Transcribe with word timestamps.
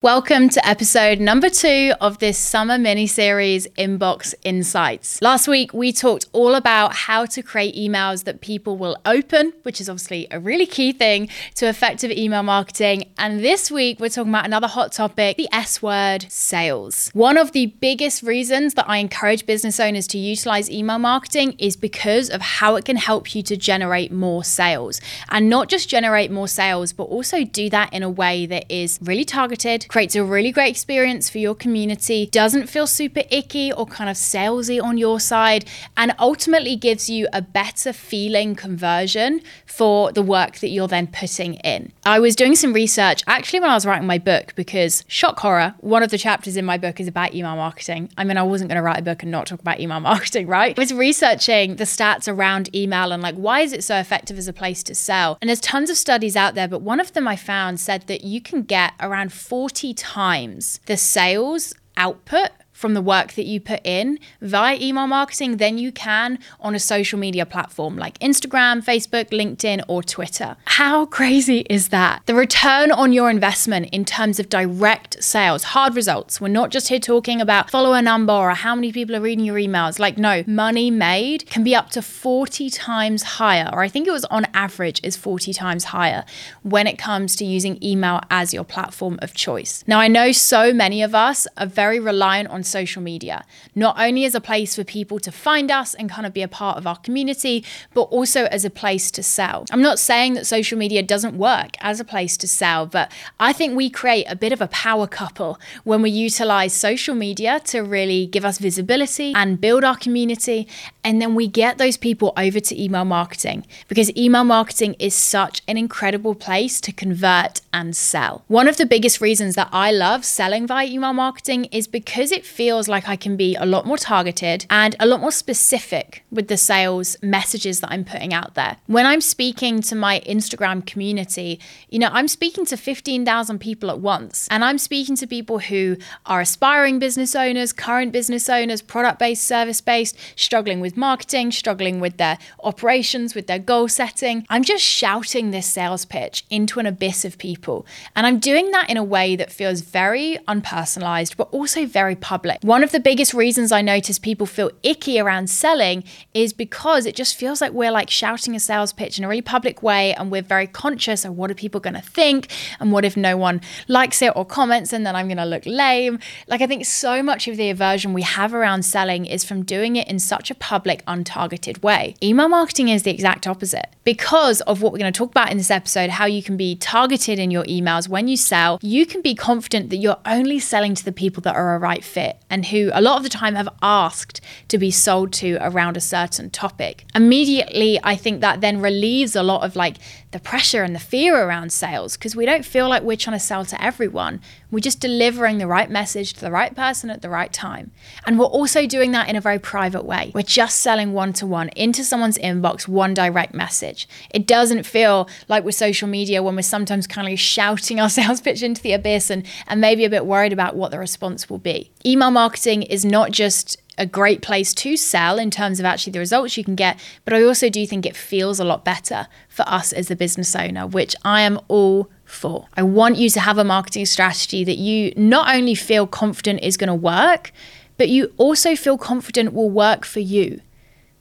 Welcome 0.00 0.48
to 0.50 0.64
episode 0.64 1.18
number 1.18 1.50
two 1.50 1.92
of 2.00 2.18
this 2.20 2.38
summer 2.38 2.78
mini 2.78 3.08
series, 3.08 3.66
Inbox 3.76 4.32
Insights. 4.44 5.20
Last 5.20 5.48
week, 5.48 5.74
we 5.74 5.92
talked 5.92 6.26
all 6.32 6.54
about 6.54 6.94
how 6.94 7.26
to 7.26 7.42
create 7.42 7.74
emails 7.74 8.22
that 8.22 8.40
people 8.40 8.76
will 8.76 8.96
open, 9.04 9.52
which 9.64 9.80
is 9.80 9.88
obviously 9.88 10.28
a 10.30 10.38
really 10.38 10.66
key 10.66 10.92
thing 10.92 11.28
to 11.56 11.68
effective 11.68 12.12
email 12.12 12.44
marketing. 12.44 13.10
And 13.18 13.40
this 13.40 13.72
week, 13.72 13.98
we're 13.98 14.08
talking 14.08 14.30
about 14.30 14.44
another 14.44 14.68
hot 14.68 14.92
topic 14.92 15.36
the 15.36 15.48
S 15.52 15.82
word 15.82 16.26
sales. 16.28 17.10
One 17.12 17.36
of 17.36 17.50
the 17.50 17.66
biggest 17.66 18.22
reasons 18.22 18.74
that 18.74 18.88
I 18.88 18.98
encourage 18.98 19.46
business 19.46 19.80
owners 19.80 20.06
to 20.08 20.18
utilize 20.18 20.70
email 20.70 21.00
marketing 21.00 21.56
is 21.58 21.74
because 21.74 22.30
of 22.30 22.40
how 22.40 22.76
it 22.76 22.84
can 22.84 22.98
help 22.98 23.34
you 23.34 23.42
to 23.42 23.56
generate 23.56 24.12
more 24.12 24.44
sales. 24.44 25.00
And 25.28 25.50
not 25.50 25.68
just 25.68 25.88
generate 25.88 26.30
more 26.30 26.46
sales, 26.46 26.92
but 26.92 27.02
also 27.02 27.42
do 27.42 27.68
that 27.70 27.92
in 27.92 28.04
a 28.04 28.08
way 28.08 28.46
that 28.46 28.64
is 28.70 29.00
really 29.02 29.24
targeted 29.24 29.86
creates 29.88 30.14
a 30.14 30.22
really 30.22 30.52
great 30.52 30.70
experience 30.70 31.28
for 31.28 31.38
your 31.38 31.54
community, 31.54 32.26
doesn't 32.26 32.68
feel 32.68 32.86
super 32.86 33.22
icky 33.30 33.72
or 33.72 33.86
kind 33.86 34.10
of 34.10 34.16
salesy 34.16 34.82
on 34.82 34.98
your 34.98 35.18
side, 35.18 35.64
and 35.96 36.14
ultimately 36.18 36.76
gives 36.76 37.08
you 37.08 37.26
a 37.32 37.42
better 37.42 37.92
feeling 37.92 38.54
conversion 38.54 39.40
for 39.66 40.12
the 40.12 40.22
work 40.22 40.58
that 40.58 40.68
you're 40.68 40.88
then 40.88 41.06
putting 41.06 41.54
in. 41.54 41.92
I 42.04 42.18
was 42.20 42.36
doing 42.36 42.54
some 42.54 42.72
research 42.72 43.22
actually 43.26 43.60
when 43.60 43.70
I 43.70 43.74
was 43.74 43.86
writing 43.86 44.06
my 44.06 44.18
book 44.18 44.54
because, 44.54 45.04
shock 45.08 45.38
horror, 45.40 45.74
one 45.80 46.02
of 46.02 46.10
the 46.10 46.18
chapters 46.18 46.56
in 46.56 46.64
my 46.64 46.78
book 46.78 47.00
is 47.00 47.08
about 47.08 47.34
email 47.34 47.56
marketing. 47.56 48.10
I 48.16 48.24
mean, 48.24 48.36
I 48.36 48.42
wasn't 48.42 48.68
going 48.68 48.76
to 48.76 48.82
write 48.82 48.98
a 48.98 49.02
book 49.02 49.22
and 49.22 49.32
not 49.32 49.46
talk 49.46 49.60
about 49.60 49.80
email 49.80 50.00
marketing, 50.12 50.46
right? 50.46 50.78
I 50.78 50.80
was 50.80 50.92
researching 50.92 51.76
the 51.76 51.84
stats 51.84 52.32
around 52.32 52.74
email 52.74 53.12
and 53.12 53.22
like, 53.22 53.36
why 53.36 53.60
is 53.60 53.72
it 53.72 53.84
so 53.84 53.96
effective 53.96 54.38
as 54.38 54.48
a 54.48 54.52
place 54.52 54.82
to 54.84 54.94
sell? 54.94 55.38
And 55.40 55.48
there's 55.48 55.60
tons 55.60 55.90
of 55.90 55.96
studies 55.96 56.36
out 56.36 56.54
there, 56.54 56.68
but 56.68 56.82
one 56.82 57.00
of 57.00 57.12
them 57.12 57.26
I 57.26 57.36
found 57.36 57.80
said 57.80 58.06
that 58.08 58.24
you 58.24 58.40
can 58.40 58.62
get 58.62 58.92
around 59.00 59.32
40 59.32 59.77
40 59.78 59.94
times 59.94 60.80
the 60.86 60.96
sales 60.96 61.72
output 61.96 62.50
from 62.78 62.94
the 62.94 63.02
work 63.02 63.32
that 63.32 63.44
you 63.44 63.60
put 63.60 63.80
in 63.82 64.20
via 64.40 64.78
email 64.80 65.08
marketing 65.08 65.56
than 65.56 65.78
you 65.78 65.90
can 65.90 66.38
on 66.60 66.76
a 66.76 66.78
social 66.78 67.18
media 67.18 67.44
platform 67.44 67.96
like 67.96 68.16
Instagram, 68.20 68.84
Facebook, 68.84 69.30
LinkedIn, 69.30 69.82
or 69.88 70.00
Twitter. 70.00 70.56
How 70.64 71.04
crazy 71.04 71.66
is 71.68 71.88
that? 71.88 72.22
The 72.26 72.36
return 72.36 72.92
on 72.92 73.12
your 73.12 73.30
investment 73.30 73.88
in 73.90 74.04
terms 74.04 74.38
of 74.38 74.48
direct 74.48 75.20
sales, 75.20 75.64
hard 75.64 75.96
results. 75.96 76.40
We're 76.40 76.48
not 76.48 76.70
just 76.70 76.86
here 76.86 77.00
talking 77.00 77.40
about 77.40 77.68
follower 77.68 78.00
number 78.00 78.32
or 78.32 78.50
how 78.50 78.76
many 78.76 78.92
people 78.92 79.16
are 79.16 79.20
reading 79.20 79.44
your 79.44 79.56
emails. 79.56 79.98
Like, 79.98 80.16
no, 80.16 80.44
money 80.46 80.88
made 80.88 81.50
can 81.50 81.64
be 81.64 81.74
up 81.74 81.90
to 81.90 82.00
40 82.00 82.70
times 82.70 83.24
higher, 83.24 83.68
or 83.72 83.82
I 83.82 83.88
think 83.88 84.06
it 84.06 84.12
was 84.12 84.24
on 84.26 84.46
average 84.54 85.00
is 85.02 85.16
40 85.16 85.52
times 85.52 85.84
higher 85.84 86.24
when 86.62 86.86
it 86.86 86.96
comes 86.96 87.34
to 87.36 87.44
using 87.44 87.82
email 87.82 88.20
as 88.30 88.54
your 88.54 88.62
platform 88.62 89.18
of 89.20 89.34
choice. 89.34 89.82
Now, 89.88 89.98
I 89.98 90.06
know 90.06 90.30
so 90.30 90.72
many 90.72 91.02
of 91.02 91.12
us 91.12 91.48
are 91.56 91.66
very 91.66 91.98
reliant 91.98 92.50
on 92.50 92.62
social 92.68 93.02
media, 93.02 93.44
not 93.74 93.98
only 93.98 94.24
as 94.24 94.34
a 94.34 94.40
place 94.40 94.74
for 94.76 94.84
people 94.84 95.18
to 95.20 95.32
find 95.32 95.70
us 95.70 95.94
and 95.94 96.10
kind 96.10 96.26
of 96.26 96.32
be 96.32 96.42
a 96.42 96.48
part 96.48 96.76
of 96.78 96.86
our 96.86 96.96
community, 96.96 97.64
but 97.94 98.02
also 98.02 98.44
as 98.46 98.64
a 98.64 98.70
place 98.70 99.10
to 99.12 99.22
sell. 99.22 99.64
I'm 99.70 99.82
not 99.82 99.98
saying 99.98 100.34
that 100.34 100.46
social 100.46 100.78
media 100.78 101.02
doesn't 101.02 101.36
work 101.36 101.76
as 101.80 102.00
a 102.00 102.04
place 102.04 102.36
to 102.38 102.48
sell, 102.48 102.86
but 102.86 103.10
I 103.40 103.52
think 103.52 103.76
we 103.76 103.90
create 103.90 104.26
a 104.28 104.36
bit 104.36 104.52
of 104.52 104.60
a 104.60 104.68
power 104.68 105.06
couple 105.06 105.58
when 105.84 106.02
we 106.02 106.10
utilize 106.10 106.72
social 106.72 107.14
media 107.14 107.60
to 107.66 107.80
really 107.80 108.26
give 108.26 108.44
us 108.44 108.58
visibility 108.58 109.32
and 109.34 109.60
build 109.60 109.84
our 109.84 109.96
community. 109.96 110.68
And 111.04 111.22
then 111.22 111.34
we 111.34 111.48
get 111.48 111.78
those 111.78 111.96
people 111.96 112.32
over 112.36 112.60
to 112.60 112.82
email 112.82 113.04
marketing 113.04 113.66
because 113.88 114.14
email 114.16 114.44
marketing 114.44 114.94
is 114.98 115.14
such 115.14 115.62
an 115.66 115.78
incredible 115.78 116.34
place 116.34 116.80
to 116.82 116.92
convert 116.92 117.60
and 117.72 117.96
sell. 117.96 118.44
One 118.48 118.68
of 118.68 118.76
the 118.76 118.86
biggest 118.86 119.20
reasons 119.20 119.54
that 119.54 119.68
I 119.72 119.90
love 119.90 120.24
selling 120.24 120.66
via 120.66 120.86
email 120.86 121.12
marketing 121.12 121.66
is 121.66 121.86
because 121.86 122.32
it 122.32 122.44
feels 122.58 122.88
like 122.88 123.08
I 123.08 123.14
can 123.14 123.36
be 123.36 123.54
a 123.54 123.64
lot 123.64 123.86
more 123.86 123.96
targeted 123.96 124.66
and 124.68 124.96
a 124.98 125.06
lot 125.06 125.20
more 125.20 125.30
specific 125.30 126.24
with 126.32 126.48
the 126.48 126.56
sales 126.56 127.16
messages 127.22 127.78
that 127.78 127.92
I'm 127.92 128.04
putting 128.04 128.34
out 128.34 128.56
there. 128.56 128.78
When 128.86 129.06
I'm 129.06 129.20
speaking 129.20 129.80
to 129.82 129.94
my 129.94 130.18
Instagram 130.26 130.84
community, 130.84 131.60
you 131.88 132.00
know, 132.00 132.10
I'm 132.10 132.26
speaking 132.26 132.66
to 132.66 132.76
15,000 132.76 133.60
people 133.60 133.92
at 133.92 134.00
once, 134.00 134.48
and 134.50 134.64
I'm 134.64 134.76
speaking 134.78 135.14
to 135.18 135.26
people 135.28 135.60
who 135.60 135.98
are 136.26 136.40
aspiring 136.40 136.98
business 136.98 137.36
owners, 137.36 137.72
current 137.72 138.10
business 138.10 138.48
owners, 138.48 138.82
product 138.82 139.20
based, 139.20 139.44
service 139.44 139.80
based, 139.80 140.18
struggling 140.34 140.80
with 140.80 140.96
marketing, 140.96 141.52
struggling 141.52 142.00
with 142.00 142.16
their 142.16 142.38
operations, 142.64 143.36
with 143.36 143.46
their 143.46 143.60
goal 143.60 143.86
setting. 143.86 144.44
I'm 144.50 144.64
just 144.64 144.82
shouting 144.82 145.52
this 145.52 145.68
sales 145.68 146.04
pitch 146.04 146.44
into 146.50 146.80
an 146.80 146.86
abyss 146.86 147.24
of 147.24 147.38
people. 147.38 147.86
And 148.16 148.26
I'm 148.26 148.40
doing 148.40 148.72
that 148.72 148.90
in 148.90 148.96
a 148.96 149.04
way 149.04 149.36
that 149.36 149.52
feels 149.52 149.82
very 149.82 150.38
unpersonalized, 150.48 151.36
but 151.36 151.48
also 151.52 151.86
very 151.86 152.16
public 152.16 152.47
public. 152.48 152.68
One 152.68 152.82
of 152.82 152.92
the 152.92 153.00
biggest 153.00 153.34
reasons 153.34 153.72
I 153.72 153.82
notice 153.82 154.18
people 154.18 154.46
feel 154.46 154.70
icky 154.82 155.20
around 155.20 155.50
selling 155.50 156.04
is 156.34 156.52
because 156.52 157.06
it 157.06 157.14
just 157.14 157.36
feels 157.36 157.60
like 157.60 157.72
we're 157.72 157.90
like 157.90 158.10
shouting 158.10 158.54
a 158.54 158.60
sales 158.60 158.92
pitch 158.92 159.18
in 159.18 159.24
a 159.24 159.28
really 159.28 159.42
public 159.42 159.82
way 159.82 160.14
and 160.14 160.30
we're 160.30 160.42
very 160.42 160.66
conscious 160.66 161.24
of 161.24 161.36
what 161.36 161.50
are 161.50 161.54
people 161.54 161.80
going 161.80 161.94
to 161.94 162.00
think 162.02 162.48
and 162.80 162.92
what 162.92 163.04
if 163.04 163.16
no 163.16 163.36
one 163.36 163.60
likes 163.86 164.22
it 164.22 164.32
or 164.34 164.44
comments 164.44 164.92
and 164.92 165.04
then 165.04 165.14
I'm 165.14 165.26
going 165.26 165.38
to 165.38 165.44
look 165.44 165.66
lame. 165.66 166.18
Like 166.46 166.60
I 166.60 166.66
think 166.66 166.86
so 166.86 167.22
much 167.22 167.48
of 167.48 167.56
the 167.56 167.70
aversion 167.70 168.12
we 168.12 168.22
have 168.22 168.54
around 168.54 168.84
selling 168.84 169.26
is 169.26 169.44
from 169.44 169.64
doing 169.64 169.96
it 169.96 170.08
in 170.08 170.18
such 170.18 170.50
a 170.50 170.54
public 170.54 171.04
untargeted 171.06 171.82
way. 171.82 172.14
Email 172.22 172.48
marketing 172.48 172.88
is 172.88 173.02
the 173.02 173.10
exact 173.10 173.46
opposite. 173.46 173.86
Because 174.04 174.60
of 174.62 174.80
what 174.80 174.92
we're 174.92 174.98
going 174.98 175.12
to 175.12 175.18
talk 175.18 175.30
about 175.30 175.50
in 175.50 175.58
this 175.58 175.70
episode, 175.70 176.10
how 176.10 176.24
you 176.24 176.42
can 176.42 176.56
be 176.56 176.76
targeted 176.76 177.38
in 177.38 177.50
your 177.50 177.64
emails 177.64 178.08
when 178.08 178.26
you 178.28 178.36
sell, 178.36 178.78
you 178.82 179.04
can 179.04 179.20
be 179.20 179.34
confident 179.34 179.90
that 179.90 179.96
you're 179.96 180.18
only 180.24 180.58
selling 180.58 180.94
to 180.94 181.04
the 181.04 181.12
people 181.12 181.42
that 181.42 181.54
are 181.54 181.74
a 181.74 181.78
right 181.78 182.02
fit 182.02 182.37
and 182.50 182.66
who 182.66 182.90
a 182.92 183.00
lot 183.00 183.16
of 183.16 183.22
the 183.22 183.28
time 183.28 183.54
have 183.54 183.68
asked 183.82 184.40
to 184.68 184.78
be 184.78 184.90
sold 184.90 185.32
to 185.34 185.58
around 185.60 185.96
a 185.96 186.00
certain 186.00 186.50
topic. 186.50 187.04
Immediately, 187.14 188.00
I 188.02 188.16
think 188.16 188.40
that 188.40 188.60
then 188.60 188.80
relieves 188.80 189.36
a 189.36 189.42
lot 189.42 189.64
of 189.64 189.76
like 189.76 189.96
the 190.30 190.38
pressure 190.38 190.82
and 190.82 190.94
the 190.94 191.00
fear 191.00 191.36
around 191.36 191.72
sales 191.72 192.16
because 192.16 192.36
we 192.36 192.44
don't 192.44 192.64
feel 192.64 192.88
like 192.88 193.02
we're 193.02 193.16
trying 193.16 193.38
to 193.38 193.44
sell 193.44 193.64
to 193.64 193.82
everyone. 193.82 194.40
We're 194.70 194.80
just 194.80 195.00
delivering 195.00 195.56
the 195.56 195.66
right 195.66 195.90
message 195.90 196.34
to 196.34 196.40
the 196.40 196.50
right 196.50 196.74
person 196.74 197.08
at 197.08 197.22
the 197.22 197.30
right 197.30 197.50
time. 197.50 197.92
And 198.26 198.38
we're 198.38 198.44
also 198.44 198.86
doing 198.86 199.12
that 199.12 199.30
in 199.30 199.36
a 199.36 199.40
very 199.40 199.58
private 199.58 200.04
way. 200.04 200.30
We're 200.34 200.42
just 200.42 200.80
selling 200.80 201.14
one 201.14 201.32
to 201.34 201.46
one 201.46 201.70
into 201.70 202.04
someone's 202.04 202.36
inbox, 202.38 202.86
one 202.86 203.14
direct 203.14 203.54
message. 203.54 204.06
It 204.30 204.46
doesn't 204.46 204.84
feel 204.84 205.28
like 205.48 205.64
with 205.64 205.74
social 205.74 206.08
media 206.08 206.42
when 206.42 206.56
we're 206.56 206.62
sometimes 206.62 207.06
kind 207.06 207.32
of 207.32 207.40
shouting 207.40 207.98
our 208.00 208.10
sales 208.10 208.42
pitch 208.42 208.62
into 208.62 208.82
the 208.82 208.92
abyss 208.92 209.30
and, 209.30 209.46
and 209.66 209.80
maybe 209.80 210.04
a 210.04 210.10
bit 210.10 210.26
worried 210.26 210.52
about 210.52 210.76
what 210.76 210.90
the 210.90 210.98
response 210.98 211.48
will 211.48 211.58
be. 211.58 211.90
Email 212.04 212.30
marketing 212.30 212.82
is 212.82 213.04
not 213.04 213.30
just 213.30 213.78
a 213.98 214.06
great 214.06 214.40
place 214.40 214.72
to 214.72 214.96
sell 214.96 215.38
in 215.38 215.50
terms 215.50 215.78
of 215.80 215.84
actually 215.84 216.12
the 216.12 216.18
results 216.20 216.56
you 216.56 216.64
can 216.64 216.74
get. 216.74 216.98
But 217.24 217.34
I 217.34 217.42
also 217.42 217.68
do 217.68 217.86
think 217.86 218.06
it 218.06 218.16
feels 218.16 218.58
a 218.58 218.64
lot 218.64 218.84
better 218.84 219.26
for 219.48 219.68
us 219.68 219.92
as 219.92 220.10
a 220.10 220.16
business 220.16 220.54
owner, 220.56 220.86
which 220.86 221.14
I 221.24 221.42
am 221.42 221.60
all 221.68 222.08
for. 222.24 222.66
I 222.76 222.82
want 222.82 223.16
you 223.16 223.28
to 223.30 223.40
have 223.40 223.58
a 223.58 223.64
marketing 223.64 224.06
strategy 224.06 224.64
that 224.64 224.78
you 224.78 225.12
not 225.16 225.54
only 225.54 225.74
feel 225.74 226.06
confident 226.06 226.62
is 226.62 226.76
going 226.76 226.88
to 226.88 226.94
work, 226.94 227.52
but 227.96 228.08
you 228.08 228.32
also 228.36 228.76
feel 228.76 228.96
confident 228.96 229.52
will 229.52 229.70
work 229.70 230.04
for 230.04 230.20
you. 230.20 230.60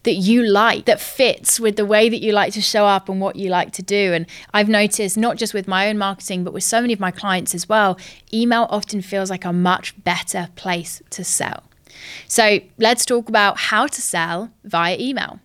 That 0.04 0.14
you 0.14 0.44
like, 0.44 0.86
that 0.86 1.02
fits 1.02 1.60
with 1.60 1.76
the 1.76 1.86
way 1.86 2.08
that 2.08 2.22
you 2.22 2.32
like 2.32 2.54
to 2.54 2.62
show 2.62 2.86
up 2.86 3.10
and 3.10 3.20
what 3.20 3.36
you 3.36 3.50
like 3.50 3.74
to 3.74 3.82
do. 3.82 4.14
And 4.14 4.26
I've 4.54 4.70
noticed, 4.70 5.18
not 5.18 5.36
just 5.36 5.54
with 5.54 5.68
my 5.68 5.90
own 5.90 5.98
marketing, 5.98 6.46
but 6.46 6.54
with 6.54 6.64
so 6.64 6.80
many 6.80 6.94
of 6.94 7.00
my 7.02 7.12
clients 7.12 7.54
as 7.54 7.68
well, 7.68 7.98
email 8.34 8.68
often 8.70 9.02
feels 9.02 9.30
like 9.30 9.44
a 9.44 9.52
much 9.52 10.02
better 10.06 10.48
place 10.56 11.02
to 11.10 11.26
sell. 11.26 11.67
So 12.28 12.60
let's 12.78 13.06
talk 13.06 13.30
about 13.30 13.58
how 13.58 13.88
to 13.88 14.02
sell 14.02 14.52
via 14.64 14.98
email. 15.00 15.40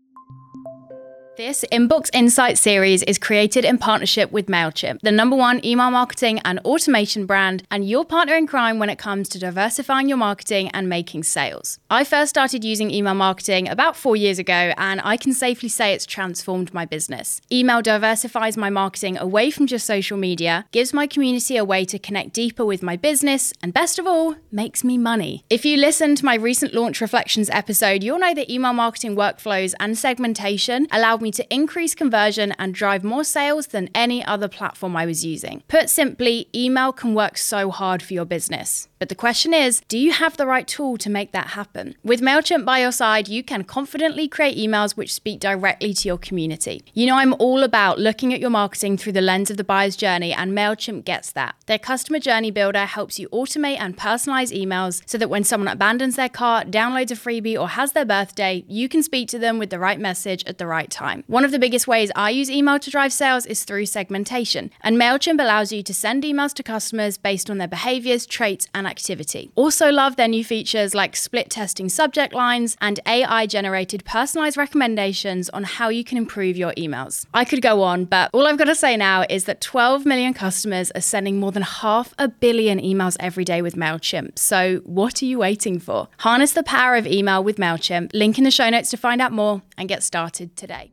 This 1.34 1.65
Inbox 1.72 2.10
Insight 2.12 2.59
series 2.59 3.03
is 3.04 3.16
created 3.16 3.65
in 3.65 3.78
partnership 3.78 4.31
with 4.32 4.48
MailChimp, 4.48 5.00
the 5.00 5.10
number 5.10 5.34
one 5.34 5.65
email 5.65 5.91
marketing 5.91 6.41
and 6.44 6.59
automation 6.59 7.25
brand, 7.25 7.62
and 7.70 7.88
your 7.88 8.04
partner 8.04 8.34
in 8.34 8.47
crime 8.47 8.78
when 8.78 8.91
it 8.91 8.98
comes 8.98 9.31
to 9.31 9.38
diversifying 9.38 10.11
your 10.11 10.19
marketing 10.19 10.69
and 10.75 10.90
making 10.90 11.23
sales. 11.23 11.79
I 11.88 12.05
first 12.05 12.29
started 12.29 12.64
using 12.64 12.90
email 12.90 13.14
marketing 13.14 13.67
about 13.67 13.96
four 13.96 14.14
years 14.14 14.38
ago, 14.38 14.75
and 14.76 15.00
I 15.02 15.17
can 15.17 15.32
safely 15.32 15.70
say 15.70 15.94
it's 15.94 16.05
transformed 16.05 16.75
my 16.75 16.84
business. 16.84 17.40
Email 17.50 17.81
diversifies 17.81 18.58
my 18.58 18.69
marketing 18.69 19.17
away 19.17 19.50
from 19.50 19.67
just 19.67 19.87
social 19.87 20.19
media, 20.19 20.67
gives 20.70 20.93
my 20.93 21.06
community 21.06 21.56
a 21.56 21.64
way 21.64 21.87
to 21.87 21.99
connect 21.99 22.34
deeper 22.34 22.67
with 22.67 22.82
my 22.82 22.99
business, 22.99 23.55
and 23.62 23.73
best 23.73 23.99
of 23.99 24.06
all, 24.06 24.34
makes 24.50 24.84
me 24.84 24.99
money. 24.99 25.44
If 25.49 25.64
you 25.64 25.79
listened 25.79 26.19
to 26.19 26.26
my 26.26 26.34
recent 26.34 26.75
launch 26.75 27.00
reflections 27.00 27.49
episode, 27.49 28.02
you'll 28.02 28.19
know 28.19 28.34
that 28.34 28.52
email 28.52 28.75
marketing 28.75 29.17
workflows 29.17 29.73
and 29.81 29.96
segmentation 29.96 30.87
allowed 30.90 31.21
me 31.22 31.30
to 31.32 31.54
increase 31.54 31.94
conversion 31.94 32.52
and 32.58 32.74
drive 32.74 33.02
more 33.04 33.24
sales 33.24 33.69
than 33.69 33.88
any 33.94 34.24
other 34.24 34.48
platform 34.48 34.96
I 34.96 35.06
was 35.06 35.24
using. 35.24 35.62
Put 35.69 35.88
simply, 35.88 36.48
email 36.54 36.92
can 36.92 37.14
work 37.14 37.38
so 37.38 37.70
hard 37.70 38.02
for 38.02 38.12
your 38.12 38.24
business. 38.24 38.88
But 38.98 39.08
the 39.08 39.16
question 39.16 39.52
is, 39.52 39.82
do 39.88 39.98
you 39.98 40.12
have 40.12 40.36
the 40.36 40.46
right 40.46 40.66
tool 40.66 40.96
to 40.98 41.10
make 41.10 41.32
that 41.32 41.48
happen? 41.48 41.96
With 42.04 42.20
MailChimp 42.20 42.64
by 42.64 42.80
your 42.82 42.92
side, 42.92 43.26
you 43.26 43.42
can 43.42 43.64
confidently 43.64 44.28
create 44.28 44.56
emails 44.56 44.96
which 44.96 45.12
speak 45.12 45.40
directly 45.40 45.92
to 45.92 46.06
your 46.06 46.19
community. 46.19 46.84
You 46.94 47.06
know, 47.06 47.16
I'm 47.16 47.34
all 47.40 47.64
about 47.64 47.98
looking 47.98 48.32
at 48.32 48.38
your 48.38 48.50
marketing 48.50 48.96
through 48.96 49.14
the 49.14 49.20
lens 49.20 49.50
of 49.50 49.56
the 49.56 49.64
buyer's 49.64 49.96
journey, 49.96 50.32
and 50.32 50.52
MailChimp 50.52 51.04
gets 51.04 51.32
that. 51.32 51.56
Their 51.66 51.80
customer 51.80 52.20
journey 52.20 52.52
builder 52.52 52.84
helps 52.84 53.19
you 53.19 53.28
automate 53.30 53.80
and 53.80 53.96
personalize 53.96 54.56
emails 54.56 55.02
so 55.04 55.19
that 55.19 55.30
when 55.30 55.42
someone 55.42 55.69
abandons 55.69 56.14
their 56.14 56.28
cart, 56.28 56.70
downloads 56.70 57.10
a 57.10 57.16
freebie, 57.16 57.60
or 57.60 57.70
has 57.70 57.92
their 57.92 58.04
birthday, 58.04 58.64
you 58.69 58.88
can 58.88 59.02
speak 59.02 59.28
to 59.30 59.38
them 59.38 59.58
with 59.58 59.70
the 59.70 59.80
right 59.80 59.98
message 59.98 60.44
at 60.46 60.58
the 60.58 60.66
right 60.66 60.90
time. 60.90 61.12
One 61.26 61.44
of 61.44 61.53
the 61.53 61.59
biggest 61.59 61.87
ways 61.87 62.11
I 62.17 62.31
use 62.31 62.50
email 62.50 62.79
to 62.79 62.91
drive 62.91 63.12
sales 63.12 63.47
is 63.47 63.64
through 63.64 63.87
segmentation, 63.87 64.70
and 64.81 64.97
MailChimp 64.97 65.41
allows 65.41 65.73
you 65.73 65.82
to 65.82 65.94
send 65.94 66.25
emails 66.25 66.53
to 66.55 66.62
customers 66.62 67.19
based 67.19 67.50
on 67.50 67.59
their 67.59 67.69
behaviors, 67.69 68.26
traits, 68.26 68.67
and 68.75 68.87
activity. 68.87 69.50
Also, 69.55 69.91
love 69.91 70.17
their 70.17 70.29
new 70.29 70.44
features 70.44 70.94
like 70.94 71.17
split 71.17 71.50
testing 71.50 71.88
subject 71.88 72.35
lines 72.35 72.76
and 72.81 73.00
AI 73.06 73.47
generated 73.47 74.05
personalized 74.05 74.56
recommendations 74.56 75.49
on 75.50 75.64
how 75.64 75.88
you 75.88 76.05
can 76.05 76.19
improve 76.19 76.56
your 76.56 76.73
emails. 76.73 77.26
I 77.35 77.44
could 77.44 77.62
go 77.62 77.82
on, 77.82 78.06
but 78.06 78.31
all 78.32 78.47
I've 78.47 78.58
got 78.58 78.65
to 78.65 78.75
say 78.75 78.97
now 78.97 79.25
is 79.29 79.44
that 79.44 79.61
12 79.61 80.06
million 80.06 80.35
customers 80.35 80.91
are 80.93 81.00
sending 81.00 81.38
more 81.38 81.53
than 81.53 81.62
half 81.62 82.15
a 82.19 82.29
billion 82.29 82.81
emails 82.81 83.17
every 83.20 83.44
day 83.44 83.62
with 83.62 83.75
MailChimp. 83.75 84.38
So, 84.38 84.81
what 84.85 85.23
are 85.23 85.26
you 85.26 85.38
waiting 85.38 85.79
for? 85.79 86.08
Harness 86.19 86.53
the 86.53 86.62
power 86.62 86.97
of 86.97 87.06
email 87.06 87.43
with 87.43 87.56
MailChimp. 87.56 88.11
Link 88.15 88.38
in 88.38 88.44
the 88.44 88.50
show 88.50 88.69
notes 88.70 88.91
to 88.91 88.97
find 88.97 89.20
out 89.20 89.32
more 89.32 89.62
and 89.76 89.88
get 89.88 90.03
started 90.03 90.56
today. 90.56 90.91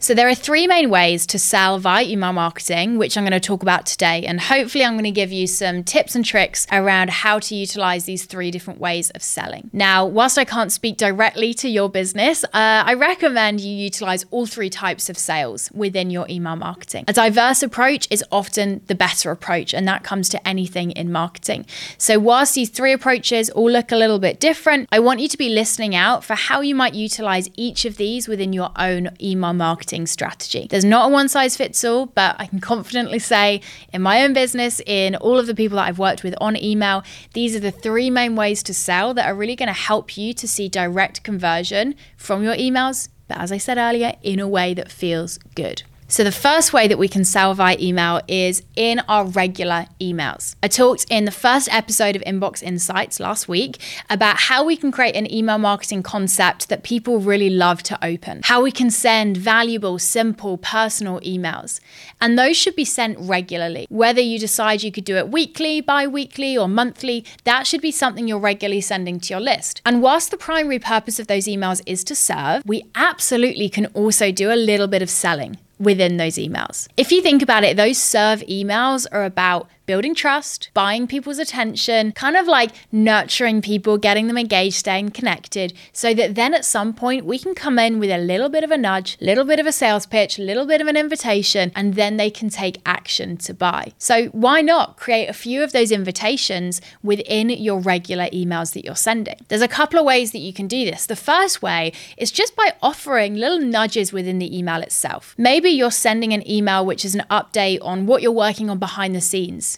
So, 0.00 0.14
there 0.14 0.28
are 0.28 0.34
three 0.34 0.68
main 0.68 0.90
ways 0.90 1.26
to 1.26 1.40
sell 1.40 1.80
via 1.80 2.04
email 2.04 2.32
marketing, 2.32 2.98
which 2.98 3.18
I'm 3.18 3.24
going 3.24 3.32
to 3.32 3.40
talk 3.40 3.62
about 3.62 3.84
today. 3.84 4.24
And 4.26 4.40
hopefully, 4.40 4.84
I'm 4.84 4.92
going 4.92 5.02
to 5.02 5.10
give 5.10 5.32
you 5.32 5.48
some 5.48 5.82
tips 5.82 6.14
and 6.14 6.24
tricks 6.24 6.68
around 6.70 7.10
how 7.10 7.40
to 7.40 7.54
utilize 7.56 8.04
these 8.04 8.24
three 8.24 8.52
different 8.52 8.78
ways 8.78 9.10
of 9.10 9.24
selling. 9.24 9.70
Now, 9.72 10.06
whilst 10.06 10.38
I 10.38 10.44
can't 10.44 10.70
speak 10.70 10.98
directly 10.98 11.52
to 11.54 11.68
your 11.68 11.88
business, 11.88 12.44
uh, 12.44 12.48
I 12.54 12.94
recommend 12.94 13.60
you 13.60 13.74
utilize 13.74 14.24
all 14.30 14.46
three 14.46 14.70
types 14.70 15.10
of 15.10 15.18
sales 15.18 15.68
within 15.72 16.10
your 16.10 16.26
email 16.30 16.54
marketing. 16.54 17.04
A 17.08 17.12
diverse 17.12 17.64
approach 17.64 18.06
is 18.08 18.24
often 18.30 18.82
the 18.86 18.94
better 18.94 19.32
approach, 19.32 19.74
and 19.74 19.88
that 19.88 20.04
comes 20.04 20.28
to 20.28 20.48
anything 20.48 20.92
in 20.92 21.10
marketing. 21.10 21.66
So, 21.98 22.20
whilst 22.20 22.54
these 22.54 22.70
three 22.70 22.92
approaches 22.92 23.50
all 23.50 23.68
look 23.70 23.90
a 23.90 23.96
little 23.96 24.20
bit 24.20 24.38
different, 24.38 24.88
I 24.92 25.00
want 25.00 25.18
you 25.18 25.26
to 25.26 25.36
be 25.36 25.48
listening 25.48 25.96
out 25.96 26.22
for 26.22 26.36
how 26.36 26.60
you 26.60 26.76
might 26.76 26.94
utilize 26.94 27.48
each 27.56 27.84
of 27.84 27.96
these 27.96 28.28
within 28.28 28.52
your 28.52 28.70
own 28.76 29.10
email 29.20 29.52
marketing 29.52 29.87
marketing 29.88 30.06
strategy. 30.06 30.66
There's 30.68 30.84
not 30.84 31.08
a 31.08 31.12
one 31.12 31.28
size 31.28 31.56
fits 31.56 31.82
all, 31.82 32.06
but 32.06 32.36
I 32.38 32.46
can 32.46 32.60
confidently 32.60 33.18
say 33.18 33.62
in 33.92 34.02
my 34.02 34.22
own 34.22 34.34
business, 34.34 34.82
in 34.84 35.16
all 35.16 35.38
of 35.38 35.46
the 35.46 35.54
people 35.54 35.76
that 35.76 35.86
I've 35.88 35.98
worked 35.98 36.22
with 36.22 36.34
on 36.40 36.62
email, 36.62 37.02
these 37.32 37.56
are 37.56 37.60
the 37.60 37.70
three 37.70 38.10
main 38.10 38.36
ways 38.36 38.62
to 38.64 38.74
sell 38.74 39.14
that 39.14 39.26
are 39.26 39.34
really 39.34 39.56
going 39.56 39.68
to 39.68 39.72
help 39.72 40.18
you 40.18 40.34
to 40.34 40.46
see 40.46 40.68
direct 40.68 41.22
conversion 41.22 41.94
from 42.18 42.42
your 42.42 42.54
emails. 42.54 43.08
But 43.28 43.38
as 43.38 43.50
I 43.50 43.58
said 43.58 43.78
earlier, 43.78 44.14
in 44.22 44.40
a 44.40 44.48
way 44.48 44.74
that 44.74 44.90
feels 44.90 45.38
good. 45.54 45.84
So, 46.10 46.24
the 46.24 46.32
first 46.32 46.72
way 46.72 46.88
that 46.88 46.96
we 46.96 47.06
can 47.06 47.22
sell 47.22 47.52
via 47.52 47.76
email 47.78 48.22
is 48.26 48.62
in 48.76 49.00
our 49.08 49.26
regular 49.26 49.88
emails. 50.00 50.56
I 50.62 50.68
talked 50.68 51.04
in 51.10 51.26
the 51.26 51.30
first 51.30 51.68
episode 51.70 52.16
of 52.16 52.22
Inbox 52.22 52.62
Insights 52.62 53.20
last 53.20 53.46
week 53.46 53.78
about 54.08 54.38
how 54.38 54.64
we 54.64 54.74
can 54.74 54.90
create 54.90 55.14
an 55.14 55.30
email 55.30 55.58
marketing 55.58 56.02
concept 56.02 56.70
that 56.70 56.82
people 56.82 57.20
really 57.20 57.50
love 57.50 57.82
to 57.82 58.02
open, 58.02 58.40
how 58.44 58.62
we 58.62 58.72
can 58.72 58.90
send 58.90 59.36
valuable, 59.36 59.98
simple, 59.98 60.56
personal 60.56 61.20
emails. 61.20 61.78
And 62.22 62.38
those 62.38 62.56
should 62.56 62.74
be 62.74 62.86
sent 62.86 63.18
regularly. 63.18 63.86
Whether 63.90 64.22
you 64.22 64.38
decide 64.38 64.82
you 64.82 64.90
could 64.90 65.04
do 65.04 65.16
it 65.16 65.28
weekly, 65.28 65.82
bi 65.82 66.06
weekly, 66.06 66.56
or 66.56 66.68
monthly, 66.68 67.26
that 67.44 67.66
should 67.66 67.82
be 67.82 67.92
something 67.92 68.26
you're 68.26 68.38
regularly 68.38 68.80
sending 68.80 69.20
to 69.20 69.34
your 69.34 69.40
list. 69.40 69.82
And 69.84 70.00
whilst 70.00 70.30
the 70.30 70.38
primary 70.38 70.78
purpose 70.78 71.18
of 71.18 71.26
those 71.26 71.44
emails 71.44 71.82
is 71.84 72.02
to 72.04 72.14
serve, 72.14 72.62
we 72.64 72.84
absolutely 72.94 73.68
can 73.68 73.86
also 73.92 74.32
do 74.32 74.50
a 74.50 74.56
little 74.56 74.86
bit 74.86 75.02
of 75.02 75.10
selling 75.10 75.58
within 75.78 76.16
those 76.16 76.36
emails. 76.36 76.88
If 76.96 77.12
you 77.12 77.22
think 77.22 77.42
about 77.42 77.64
it, 77.64 77.76
those 77.76 77.98
serve 77.98 78.40
emails 78.42 79.06
are 79.10 79.24
about 79.24 79.68
building 79.88 80.14
trust, 80.14 80.68
buying 80.74 81.06
people's 81.06 81.38
attention, 81.38 82.12
kind 82.12 82.36
of 82.36 82.46
like 82.46 82.70
nurturing 82.92 83.62
people, 83.62 83.96
getting 83.96 84.26
them 84.26 84.36
engaged, 84.36 84.76
staying 84.76 85.08
connected, 85.08 85.72
so 85.94 86.12
that 86.12 86.34
then 86.34 86.52
at 86.52 86.62
some 86.62 86.92
point 86.92 87.24
we 87.24 87.38
can 87.38 87.54
come 87.54 87.78
in 87.78 87.98
with 87.98 88.10
a 88.10 88.18
little 88.18 88.50
bit 88.50 88.62
of 88.62 88.70
a 88.70 88.76
nudge, 88.76 89.16
a 89.18 89.24
little 89.24 89.46
bit 89.46 89.58
of 89.58 89.66
a 89.66 89.72
sales 89.72 90.04
pitch, 90.04 90.38
a 90.38 90.42
little 90.42 90.66
bit 90.66 90.82
of 90.82 90.86
an 90.88 90.96
invitation, 90.96 91.72
and 91.74 91.94
then 91.94 92.18
they 92.18 92.28
can 92.28 92.50
take 92.50 92.82
action 92.84 93.38
to 93.38 93.54
buy. 93.54 93.94
So 93.96 94.26
why 94.26 94.60
not 94.60 94.98
create 94.98 95.26
a 95.26 95.32
few 95.32 95.62
of 95.62 95.72
those 95.72 95.90
invitations 95.90 96.82
within 97.02 97.48
your 97.48 97.80
regular 97.80 98.26
emails 98.26 98.74
that 98.74 98.84
you're 98.84 98.94
sending? 98.94 99.36
There's 99.48 99.62
a 99.62 99.68
couple 99.68 99.98
of 99.98 100.04
ways 100.04 100.32
that 100.32 100.40
you 100.40 100.52
can 100.52 100.68
do 100.68 100.84
this. 100.84 101.06
The 101.06 101.16
first 101.16 101.62
way 101.62 101.94
is 102.18 102.30
just 102.30 102.54
by 102.54 102.74
offering 102.82 103.36
little 103.36 103.58
nudges 103.58 104.12
within 104.12 104.38
the 104.38 104.54
email 104.54 104.82
itself. 104.82 105.34
Maybe 105.38 105.70
you're 105.70 105.90
sending 105.90 106.34
an 106.34 106.46
email 106.46 106.84
which 106.84 107.06
is 107.06 107.14
an 107.14 107.24
update 107.30 107.78
on 107.80 108.04
what 108.04 108.20
you're 108.20 108.32
working 108.32 108.68
on 108.68 108.78
behind 108.78 109.14
the 109.14 109.22
scenes 109.22 109.77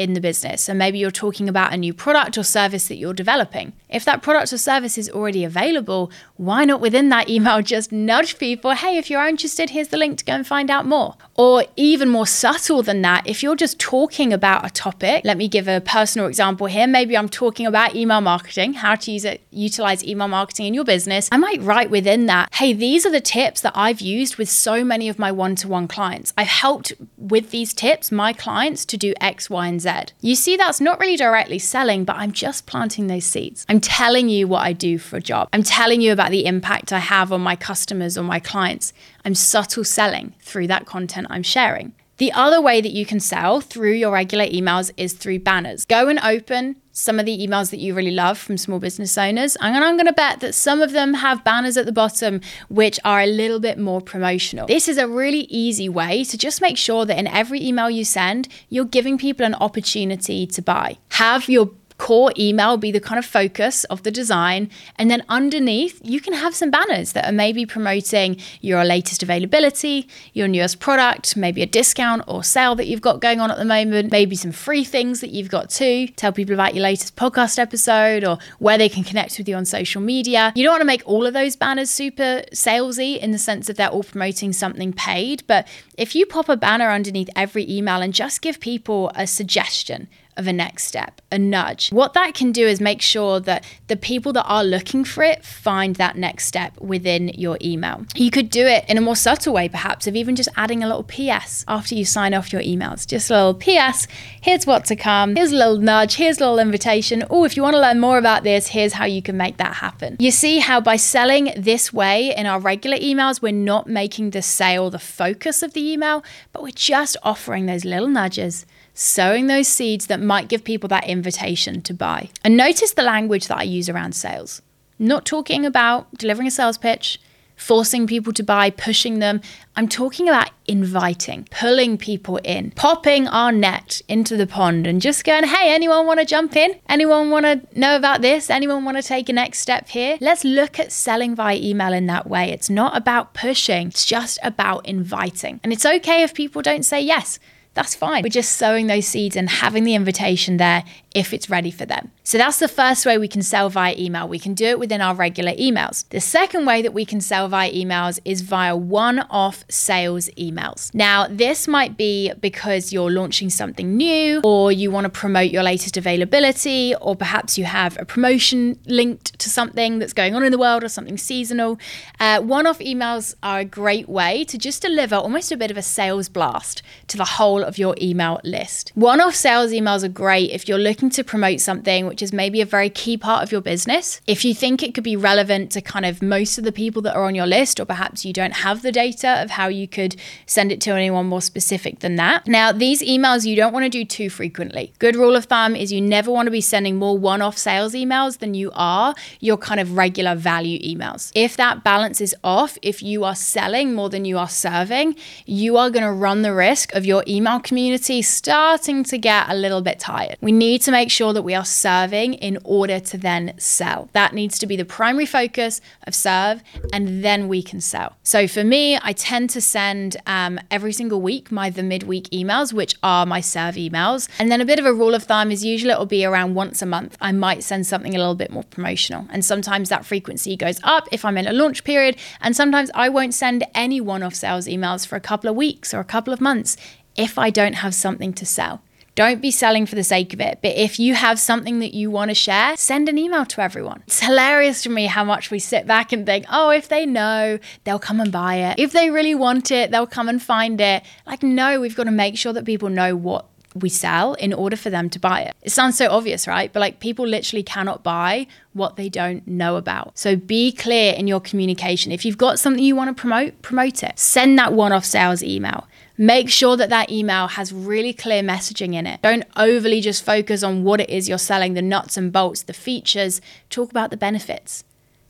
in 0.00 0.14
the 0.14 0.20
business. 0.20 0.66
And 0.66 0.78
maybe 0.78 0.98
you're 0.98 1.10
talking 1.10 1.46
about 1.46 1.74
a 1.74 1.76
new 1.76 1.92
product 1.92 2.38
or 2.38 2.42
service 2.42 2.88
that 2.88 2.96
you're 2.96 3.12
developing. 3.12 3.74
If 3.90 4.02
that 4.06 4.22
product 4.22 4.50
or 4.50 4.56
service 4.56 4.96
is 4.96 5.10
already 5.10 5.44
available, 5.44 6.10
why 6.36 6.64
not 6.64 6.80
within 6.80 7.10
that 7.10 7.28
email 7.28 7.60
just 7.74 7.92
nudge 7.92 8.38
people, 8.38 8.70
hey, 8.72 8.96
if 8.96 9.10
you're 9.10 9.26
interested, 9.26 9.70
here's 9.70 9.88
the 9.88 9.98
link 9.98 10.16
to 10.18 10.24
go 10.24 10.32
and 10.32 10.46
find 10.46 10.70
out 10.70 10.86
more. 10.86 11.16
Or 11.34 11.64
even 11.76 12.08
more 12.08 12.26
subtle 12.26 12.82
than 12.82 13.02
that, 13.02 13.26
if 13.26 13.42
you're 13.42 13.56
just 13.56 13.78
talking 13.78 14.32
about 14.32 14.64
a 14.64 14.70
topic, 14.70 15.22
let 15.26 15.36
me 15.36 15.48
give 15.48 15.68
a 15.68 15.82
personal 15.82 16.28
example 16.28 16.66
here. 16.66 16.86
Maybe 16.86 17.14
I'm 17.14 17.28
talking 17.28 17.66
about 17.66 17.94
email 17.94 18.22
marketing, 18.22 18.74
how 18.74 18.94
to 18.94 19.12
use 19.12 19.26
it, 19.26 19.42
utilize 19.50 20.02
email 20.02 20.28
marketing 20.28 20.66
in 20.66 20.72
your 20.72 20.84
business. 20.84 21.28
I 21.30 21.36
might 21.36 21.60
write 21.60 21.90
within 21.90 22.24
that, 22.26 22.54
hey, 22.54 22.72
these 22.72 23.04
are 23.04 23.12
the 23.12 23.20
tips 23.20 23.60
that 23.60 23.72
I've 23.74 24.00
used 24.00 24.36
with 24.36 24.48
so 24.48 24.82
many 24.82 25.10
of 25.10 25.18
my 25.18 25.30
one 25.30 25.56
to 25.56 25.68
one 25.68 25.88
clients. 25.88 26.32
I've 26.38 26.46
helped 26.46 26.94
with 27.18 27.50
these 27.50 27.74
tips 27.74 28.10
my 28.10 28.32
clients 28.32 28.86
to 28.86 28.96
do 28.96 29.12
X, 29.20 29.50
Y, 29.50 29.66
and 29.66 29.80
You 30.20 30.34
see, 30.34 30.56
that's 30.56 30.80
not 30.80 31.00
really 31.00 31.16
directly 31.16 31.58
selling, 31.58 32.04
but 32.04 32.16
I'm 32.16 32.32
just 32.32 32.66
planting 32.66 33.06
those 33.06 33.24
seeds. 33.24 33.66
I'm 33.68 33.80
telling 33.80 34.28
you 34.28 34.48
what 34.48 34.60
I 34.60 34.72
do 34.72 34.98
for 34.98 35.16
a 35.16 35.20
job. 35.20 35.48
I'm 35.52 35.62
telling 35.62 36.00
you 36.00 36.12
about 36.12 36.30
the 36.30 36.46
impact 36.46 36.92
I 36.92 36.98
have 36.98 37.32
on 37.32 37.40
my 37.40 37.56
customers 37.56 38.16
or 38.16 38.22
my 38.22 38.40
clients. 38.40 38.92
I'm 39.24 39.34
subtle 39.34 39.84
selling 39.84 40.34
through 40.40 40.68
that 40.68 40.86
content 40.86 41.26
I'm 41.30 41.42
sharing. 41.42 41.92
The 42.18 42.32
other 42.32 42.60
way 42.60 42.82
that 42.82 42.92
you 42.92 43.06
can 43.06 43.18
sell 43.18 43.62
through 43.62 43.92
your 43.92 44.12
regular 44.12 44.44
emails 44.44 44.90
is 44.98 45.14
through 45.14 45.38
banners. 45.38 45.86
Go 45.86 46.08
and 46.08 46.18
open 46.18 46.76
some 47.00 47.18
of 47.18 47.26
the 47.26 47.38
emails 47.38 47.70
that 47.70 47.80
you 47.80 47.94
really 47.94 48.10
love 48.10 48.38
from 48.38 48.58
small 48.58 48.78
business 48.78 49.16
owners. 49.16 49.56
And 49.60 49.82
I'm 49.82 49.96
going 49.96 50.06
to 50.06 50.12
bet 50.12 50.40
that 50.40 50.54
some 50.54 50.82
of 50.82 50.92
them 50.92 51.14
have 51.14 51.42
banners 51.42 51.76
at 51.76 51.86
the 51.86 51.92
bottom 51.92 52.40
which 52.68 53.00
are 53.04 53.20
a 53.20 53.26
little 53.26 53.58
bit 53.58 53.78
more 53.78 54.00
promotional. 54.00 54.66
This 54.66 54.88
is 54.88 54.98
a 54.98 55.08
really 55.08 55.46
easy 55.48 55.88
way 55.88 56.24
to 56.24 56.36
just 56.36 56.60
make 56.60 56.76
sure 56.76 57.06
that 57.06 57.18
in 57.18 57.26
every 57.26 57.60
email 57.66 57.88
you 57.88 58.04
send, 58.04 58.48
you're 58.68 58.84
giving 58.84 59.16
people 59.18 59.46
an 59.46 59.54
opportunity 59.54 60.46
to 60.46 60.62
buy. 60.62 60.98
Have 61.12 61.48
your 61.48 61.70
core 62.00 62.32
email 62.38 62.78
be 62.78 62.90
the 62.90 62.98
kind 62.98 63.18
of 63.18 63.26
focus 63.26 63.84
of 63.84 64.04
the 64.04 64.10
design. 64.10 64.70
And 64.96 65.10
then 65.10 65.22
underneath, 65.28 66.00
you 66.02 66.18
can 66.18 66.32
have 66.32 66.54
some 66.54 66.70
banners 66.70 67.12
that 67.12 67.28
are 67.28 67.32
maybe 67.32 67.66
promoting 67.66 68.38
your 68.62 68.82
latest 68.86 69.22
availability, 69.22 70.08
your 70.32 70.48
newest 70.48 70.80
product, 70.80 71.36
maybe 71.36 71.60
a 71.60 71.66
discount 71.66 72.22
or 72.26 72.42
sale 72.42 72.74
that 72.76 72.86
you've 72.86 73.02
got 73.02 73.20
going 73.20 73.38
on 73.38 73.50
at 73.50 73.58
the 73.58 73.66
moment, 73.66 74.10
maybe 74.10 74.34
some 74.34 74.50
free 74.50 74.82
things 74.82 75.20
that 75.20 75.28
you've 75.28 75.50
got 75.50 75.68
too. 75.68 76.06
Tell 76.16 76.32
people 76.32 76.54
about 76.54 76.74
your 76.74 76.84
latest 76.84 77.16
podcast 77.16 77.58
episode 77.58 78.24
or 78.24 78.38
where 78.58 78.78
they 78.78 78.88
can 78.88 79.04
connect 79.04 79.36
with 79.36 79.46
you 79.46 79.54
on 79.54 79.66
social 79.66 80.00
media. 80.00 80.54
You 80.56 80.64
don't 80.64 80.72
want 80.72 80.80
to 80.80 80.86
make 80.86 81.02
all 81.04 81.26
of 81.26 81.34
those 81.34 81.54
banners 81.54 81.90
super 81.90 82.42
salesy 82.54 83.18
in 83.18 83.30
the 83.30 83.38
sense 83.38 83.66
that 83.66 83.76
they're 83.76 83.90
all 83.90 84.04
promoting 84.04 84.54
something 84.54 84.94
paid. 84.94 85.46
But 85.46 85.68
if 85.98 86.14
you 86.14 86.24
pop 86.24 86.48
a 86.48 86.56
banner 86.56 86.88
underneath 86.88 87.28
every 87.36 87.70
email 87.70 88.00
and 88.00 88.14
just 88.14 88.40
give 88.40 88.58
people 88.58 89.12
a 89.14 89.26
suggestion, 89.26 90.08
of 90.40 90.46
a 90.46 90.52
next 90.52 90.84
step, 90.84 91.20
a 91.30 91.38
nudge. 91.38 91.92
What 91.92 92.14
that 92.14 92.32
can 92.32 92.50
do 92.50 92.66
is 92.66 92.80
make 92.80 93.02
sure 93.02 93.40
that 93.40 93.62
the 93.88 93.96
people 93.96 94.32
that 94.32 94.44
are 94.44 94.64
looking 94.64 95.04
for 95.04 95.22
it 95.22 95.44
find 95.44 95.96
that 95.96 96.16
next 96.16 96.46
step 96.46 96.80
within 96.80 97.28
your 97.28 97.58
email. 97.60 98.06
You 98.16 98.30
could 98.30 98.48
do 98.48 98.64
it 98.64 98.86
in 98.88 98.96
a 98.96 99.02
more 99.02 99.14
subtle 99.14 99.52
way, 99.52 99.68
perhaps, 99.68 100.06
of 100.06 100.16
even 100.16 100.34
just 100.34 100.48
adding 100.56 100.82
a 100.82 100.88
little 100.88 101.04
PS 101.04 101.64
after 101.68 101.94
you 101.94 102.06
sign 102.06 102.32
off 102.32 102.52
your 102.54 102.62
emails. 102.62 103.06
Just 103.06 103.30
a 103.30 103.34
little 103.34 103.54
PS, 103.54 104.08
here's 104.40 104.66
what 104.66 104.86
to 104.86 104.96
come, 104.96 105.36
here's 105.36 105.52
a 105.52 105.56
little 105.56 105.76
nudge, 105.76 106.14
here's 106.14 106.38
a 106.38 106.40
little 106.40 106.58
invitation. 106.58 107.22
Oh, 107.28 107.44
if 107.44 107.54
you 107.54 107.62
want 107.62 107.74
to 107.74 107.80
learn 107.80 108.00
more 108.00 108.16
about 108.16 108.42
this, 108.42 108.68
here's 108.68 108.94
how 108.94 109.04
you 109.04 109.20
can 109.20 109.36
make 109.36 109.58
that 109.58 109.74
happen. 109.74 110.16
You 110.18 110.30
see 110.30 110.58
how 110.58 110.80
by 110.80 110.96
selling 110.96 111.52
this 111.54 111.92
way 111.92 112.34
in 112.34 112.46
our 112.46 112.58
regular 112.58 112.96
emails, 112.96 113.42
we're 113.42 113.52
not 113.52 113.86
making 113.86 114.30
the 114.30 114.40
sale 114.40 114.88
the 114.88 114.98
focus 114.98 115.62
of 115.62 115.74
the 115.74 115.92
email, 115.92 116.24
but 116.54 116.62
we're 116.62 116.70
just 116.70 117.18
offering 117.22 117.66
those 117.66 117.84
little 117.84 118.08
nudges 118.08 118.64
sowing 119.00 119.46
those 119.46 119.66
seeds 119.66 120.06
that 120.08 120.20
might 120.20 120.48
give 120.48 120.62
people 120.62 120.88
that 120.88 121.08
invitation 121.08 121.80
to 121.80 121.94
buy. 121.94 122.28
And 122.44 122.56
notice 122.56 122.92
the 122.92 123.02
language 123.02 123.48
that 123.48 123.58
I 123.58 123.62
use 123.62 123.88
around 123.88 124.14
sales. 124.14 124.62
not 124.98 125.24
talking 125.24 125.64
about 125.64 126.12
delivering 126.18 126.46
a 126.46 126.50
sales 126.50 126.76
pitch, 126.76 127.18
forcing 127.56 128.06
people 128.06 128.34
to 128.34 128.42
buy, 128.42 128.68
pushing 128.68 129.18
them. 129.18 129.40
I'm 129.76 129.88
talking 129.88 130.28
about 130.28 130.50
inviting, 130.66 131.48
pulling 131.50 131.96
people 131.96 132.36
in, 132.38 132.72
popping 132.72 133.26
our 133.26 133.50
net 133.50 134.02
into 134.08 134.36
the 134.36 134.46
pond 134.46 134.86
and 134.86 135.00
just 135.00 135.24
going, 135.24 135.44
hey, 135.44 135.72
anyone 135.72 136.06
want 136.06 136.20
to 136.20 136.26
jump 136.26 136.54
in? 136.54 136.78
Anyone 136.86 137.30
want 137.30 137.46
to 137.46 137.62
know 137.78 137.96
about 137.96 138.20
this? 138.20 138.50
Anyone 138.50 138.84
want 138.84 138.98
to 138.98 139.02
take 139.02 139.30
a 139.30 139.32
next 139.32 139.60
step 139.60 139.88
here? 139.88 140.18
Let's 140.20 140.44
look 140.44 140.78
at 140.78 140.92
selling 140.92 141.34
via 141.34 141.56
email 141.56 141.94
in 141.94 142.04
that 142.06 142.28
way. 142.28 142.50
It's 142.50 142.68
not 142.68 142.94
about 142.94 143.32
pushing, 143.32 143.88
it's 143.88 144.04
just 144.04 144.38
about 144.42 144.86
inviting. 144.86 145.60
And 145.64 145.72
it's 145.72 145.86
okay 145.86 146.22
if 146.22 146.34
people 146.34 146.60
don't 146.60 146.84
say 146.84 147.00
yes 147.00 147.38
that's 147.74 147.94
fine. 147.94 148.22
We're 148.22 148.30
just 148.30 148.52
sowing 148.56 148.88
those 148.88 149.06
seeds 149.06 149.36
and 149.36 149.48
having 149.48 149.84
the 149.84 149.94
invitation 149.94 150.56
there 150.56 150.84
if 151.14 151.32
it's 151.32 151.50
ready 151.50 151.70
for 151.70 151.84
them. 151.86 152.10
So 152.22 152.38
that's 152.38 152.60
the 152.60 152.68
first 152.68 153.04
way 153.04 153.18
we 153.18 153.26
can 153.26 153.42
sell 153.42 153.68
via 153.68 153.94
email. 153.98 154.28
We 154.28 154.38
can 154.38 154.54
do 154.54 154.66
it 154.66 154.78
within 154.78 155.00
our 155.00 155.14
regular 155.14 155.52
emails. 155.52 156.08
The 156.10 156.20
second 156.20 156.66
way 156.66 156.82
that 156.82 156.94
we 156.94 157.04
can 157.04 157.20
sell 157.20 157.48
via 157.48 157.72
emails 157.72 158.20
is 158.24 158.42
via 158.42 158.76
one 158.76 159.20
off 159.30 159.64
sales 159.68 160.28
emails. 160.38 160.94
Now, 160.94 161.26
this 161.28 161.66
might 161.66 161.96
be 161.96 162.32
because 162.40 162.92
you're 162.92 163.10
launching 163.10 163.50
something 163.50 163.96
new, 163.96 164.40
or 164.44 164.70
you 164.70 164.92
want 164.92 165.06
to 165.06 165.10
promote 165.10 165.50
your 165.50 165.64
latest 165.64 165.96
availability, 165.96 166.94
or 167.00 167.16
perhaps 167.16 167.58
you 167.58 167.64
have 167.64 167.98
a 167.98 168.04
promotion 168.04 168.78
linked 168.86 169.36
to 169.40 169.50
something 169.50 169.98
that's 169.98 170.12
going 170.12 170.36
on 170.36 170.44
in 170.44 170.52
the 170.52 170.58
world 170.58 170.84
or 170.84 170.88
something 170.88 171.18
seasonal. 171.18 171.78
Uh, 172.20 172.40
one 172.40 172.66
off 172.66 172.78
emails 172.78 173.34
are 173.42 173.60
a 173.60 173.64
great 173.64 174.08
way 174.08 174.44
to 174.44 174.56
just 174.56 174.82
deliver 174.82 175.16
almost 175.16 175.50
a 175.50 175.56
bit 175.56 175.70
of 175.72 175.76
a 175.76 175.82
sales 175.82 176.28
blast 176.28 176.82
to 177.08 177.16
the 177.16 177.24
whole 177.24 177.64
of 177.64 177.78
your 177.78 177.96
email 178.00 178.40
list. 178.44 178.92
One 178.94 179.20
off 179.20 179.34
sales 179.34 179.72
emails 179.72 180.04
are 180.04 180.08
great 180.08 180.50
if 180.50 180.68
you're 180.68 180.78
looking 180.78 180.99
to 181.08 181.24
promote 181.24 181.60
something 181.60 182.06
which 182.06 182.20
is 182.20 182.32
maybe 182.32 182.60
a 182.60 182.66
very 182.66 182.90
key 182.90 183.16
part 183.16 183.42
of 183.42 183.50
your 183.50 183.62
business. 183.62 184.20
If 184.26 184.44
you 184.44 184.52
think 184.52 184.82
it 184.82 184.92
could 184.92 185.04
be 185.04 185.16
relevant 185.16 185.72
to 185.72 185.80
kind 185.80 186.04
of 186.04 186.20
most 186.20 186.58
of 186.58 186.64
the 186.64 186.72
people 186.72 187.00
that 187.02 187.16
are 187.16 187.24
on 187.24 187.34
your 187.34 187.46
list, 187.46 187.80
or 187.80 187.86
perhaps 187.86 188.24
you 188.24 188.34
don't 188.34 188.56
have 188.56 188.82
the 188.82 188.92
data 188.92 189.42
of 189.42 189.50
how 189.50 189.68
you 189.68 189.88
could 189.88 190.16
send 190.44 190.72
it 190.72 190.80
to 190.82 190.90
anyone 190.90 191.26
more 191.26 191.40
specific 191.40 192.00
than 192.00 192.16
that. 192.16 192.46
Now, 192.46 192.72
these 192.72 193.00
emails 193.02 193.46
you 193.46 193.56
don't 193.56 193.72
want 193.72 193.84
to 193.84 193.88
do 193.88 194.04
too 194.04 194.28
frequently. 194.28 194.92
Good 194.98 195.16
rule 195.16 195.36
of 195.36 195.46
thumb 195.46 195.74
is 195.74 195.92
you 195.92 196.00
never 196.00 196.30
want 196.30 196.48
to 196.48 196.50
be 196.50 196.60
sending 196.60 196.96
more 196.96 197.16
one 197.16 197.40
off 197.40 197.56
sales 197.56 197.94
emails 197.94 198.38
than 198.38 198.54
you 198.54 198.70
are 198.74 199.14
your 199.38 199.56
kind 199.56 199.80
of 199.80 199.96
regular 199.96 200.34
value 200.34 200.78
emails. 200.80 201.30
If 201.34 201.56
that 201.56 201.84
balance 201.84 202.20
is 202.20 202.34
off, 202.42 202.76
if 202.82 203.02
you 203.02 203.24
are 203.24 203.34
selling 203.36 203.94
more 203.94 204.10
than 204.10 204.24
you 204.24 204.36
are 204.36 204.48
serving, 204.48 205.16
you 205.46 205.76
are 205.76 205.90
going 205.90 206.04
to 206.04 206.12
run 206.12 206.42
the 206.42 206.52
risk 206.52 206.92
of 206.94 207.04
your 207.04 207.22
email 207.28 207.60
community 207.60 208.22
starting 208.22 209.04
to 209.04 209.18
get 209.18 209.48
a 209.48 209.54
little 209.54 209.80
bit 209.80 210.00
tired. 210.00 210.36
We 210.40 210.52
need 210.52 210.82
to 210.82 210.89
make 210.90 211.10
sure 211.10 211.32
that 211.32 211.42
we 211.42 211.54
are 211.54 211.64
serving 211.64 212.34
in 212.34 212.58
order 212.64 213.00
to 213.00 213.18
then 213.18 213.54
sell. 213.58 214.08
That 214.12 214.34
needs 214.34 214.58
to 214.58 214.66
be 214.66 214.76
the 214.76 214.84
primary 214.84 215.26
focus 215.26 215.80
of 216.06 216.14
serve, 216.14 216.62
and 216.92 217.24
then 217.24 217.48
we 217.48 217.62
can 217.62 217.80
sell. 217.80 218.16
So 218.22 218.46
for 218.46 218.64
me, 218.64 218.98
I 219.02 219.12
tend 219.12 219.50
to 219.50 219.60
send 219.60 220.16
um, 220.26 220.58
every 220.70 220.92
single 220.92 221.20
week 221.20 221.50
my 221.50 221.70
the 221.70 221.82
midweek 221.82 222.28
emails, 222.30 222.72
which 222.72 222.94
are 223.02 223.26
my 223.26 223.40
serve 223.40 223.74
emails. 223.76 224.28
And 224.38 224.50
then 224.50 224.60
a 224.60 224.64
bit 224.64 224.78
of 224.78 224.86
a 224.86 224.92
rule 224.92 225.14
of 225.14 225.24
thumb 225.24 225.50
is 225.50 225.64
usually 225.64 225.92
it'll 225.92 226.06
be 226.06 226.24
around 226.24 226.54
once 226.54 226.82
a 226.82 226.86
month. 226.86 227.16
I 227.20 227.32
might 227.32 227.62
send 227.62 227.86
something 227.86 228.14
a 228.14 228.18
little 228.18 228.34
bit 228.34 228.50
more 228.50 228.64
promotional. 228.64 229.26
And 229.30 229.44
sometimes 229.44 229.88
that 229.88 230.04
frequency 230.04 230.56
goes 230.56 230.80
up 230.82 231.08
if 231.12 231.24
I'm 231.24 231.38
in 231.38 231.46
a 231.46 231.52
launch 231.52 231.84
period. 231.84 232.16
And 232.40 232.56
sometimes 232.56 232.90
I 232.94 233.08
won't 233.08 233.34
send 233.34 233.64
any 233.74 234.00
one 234.00 234.22
off 234.22 234.34
sales 234.34 234.66
emails 234.66 235.06
for 235.06 235.16
a 235.16 235.20
couple 235.20 235.48
of 235.50 235.56
weeks 235.56 235.94
or 235.94 236.00
a 236.00 236.04
couple 236.04 236.32
of 236.32 236.40
months 236.40 236.76
if 237.16 237.38
I 237.38 237.50
don't 237.50 237.74
have 237.74 237.94
something 237.94 238.32
to 238.34 238.46
sell. 238.46 238.82
Don't 239.20 239.42
be 239.42 239.50
selling 239.50 239.84
for 239.84 239.96
the 239.96 240.02
sake 240.02 240.32
of 240.32 240.40
it. 240.40 240.60
But 240.62 240.76
if 240.76 240.98
you 240.98 241.14
have 241.14 241.38
something 241.38 241.80
that 241.80 241.92
you 241.92 242.10
want 242.10 242.30
to 242.30 242.34
share, 242.34 242.74
send 242.78 243.06
an 243.06 243.18
email 243.18 243.44
to 243.44 243.60
everyone. 243.60 244.02
It's 244.06 244.20
hilarious 244.20 244.82
to 244.84 244.88
me 244.88 245.04
how 245.04 245.24
much 245.24 245.50
we 245.50 245.58
sit 245.58 245.86
back 245.86 246.10
and 246.10 246.24
think, 246.24 246.46
oh, 246.50 246.70
if 246.70 246.88
they 246.88 247.04
know, 247.04 247.58
they'll 247.84 247.98
come 247.98 248.18
and 248.18 248.32
buy 248.32 248.54
it. 248.54 248.78
If 248.78 248.92
they 248.92 249.10
really 249.10 249.34
want 249.34 249.70
it, 249.70 249.90
they'll 249.90 250.06
come 250.06 250.30
and 250.30 250.42
find 250.42 250.80
it. 250.80 251.02
Like, 251.26 251.42
no, 251.42 251.82
we've 251.82 251.94
got 251.94 252.04
to 252.04 252.10
make 252.10 252.38
sure 252.38 252.54
that 252.54 252.64
people 252.64 252.88
know 252.88 253.14
what 253.14 253.44
we 253.74 253.90
sell 253.90 254.34
in 254.34 254.54
order 254.54 254.74
for 254.74 254.88
them 254.88 255.10
to 255.10 255.18
buy 255.18 255.42
it. 255.42 255.54
It 255.60 255.70
sounds 255.70 255.98
so 255.98 256.08
obvious, 256.08 256.48
right? 256.48 256.72
But 256.72 256.80
like 256.80 256.98
people 256.98 257.26
literally 257.26 257.62
cannot 257.62 258.02
buy 258.02 258.46
what 258.72 258.96
they 258.96 259.10
don't 259.10 259.46
know 259.46 259.76
about. 259.76 260.16
So 260.18 260.34
be 260.34 260.72
clear 260.72 261.12
in 261.12 261.28
your 261.28 261.40
communication. 261.40 262.10
If 262.10 262.24
you've 262.24 262.38
got 262.38 262.58
something 262.58 262.82
you 262.82 262.96
want 262.96 263.14
to 263.14 263.20
promote, 263.20 263.60
promote 263.62 264.02
it. 264.02 264.18
Send 264.18 264.58
that 264.58 264.72
one 264.72 264.92
off 264.92 265.04
sales 265.04 265.42
email. 265.42 265.86
Make 266.20 266.50
sure 266.50 266.76
that 266.76 266.90
that 266.90 267.10
email 267.10 267.46
has 267.46 267.72
really 267.72 268.12
clear 268.12 268.42
messaging 268.42 268.92
in 268.92 269.06
it. 269.06 269.22
Don't 269.22 269.44
overly 269.56 270.02
just 270.02 270.22
focus 270.22 270.62
on 270.62 270.84
what 270.84 271.00
it 271.00 271.08
is 271.08 271.30
you're 271.30 271.38
selling, 271.38 271.72
the 271.72 271.80
nuts 271.80 272.18
and 272.18 272.30
bolts, 272.30 272.60
the 272.60 272.74
features. 272.74 273.40
Talk 273.70 273.90
about 273.90 274.10
the 274.10 274.18
benefits. 274.18 274.84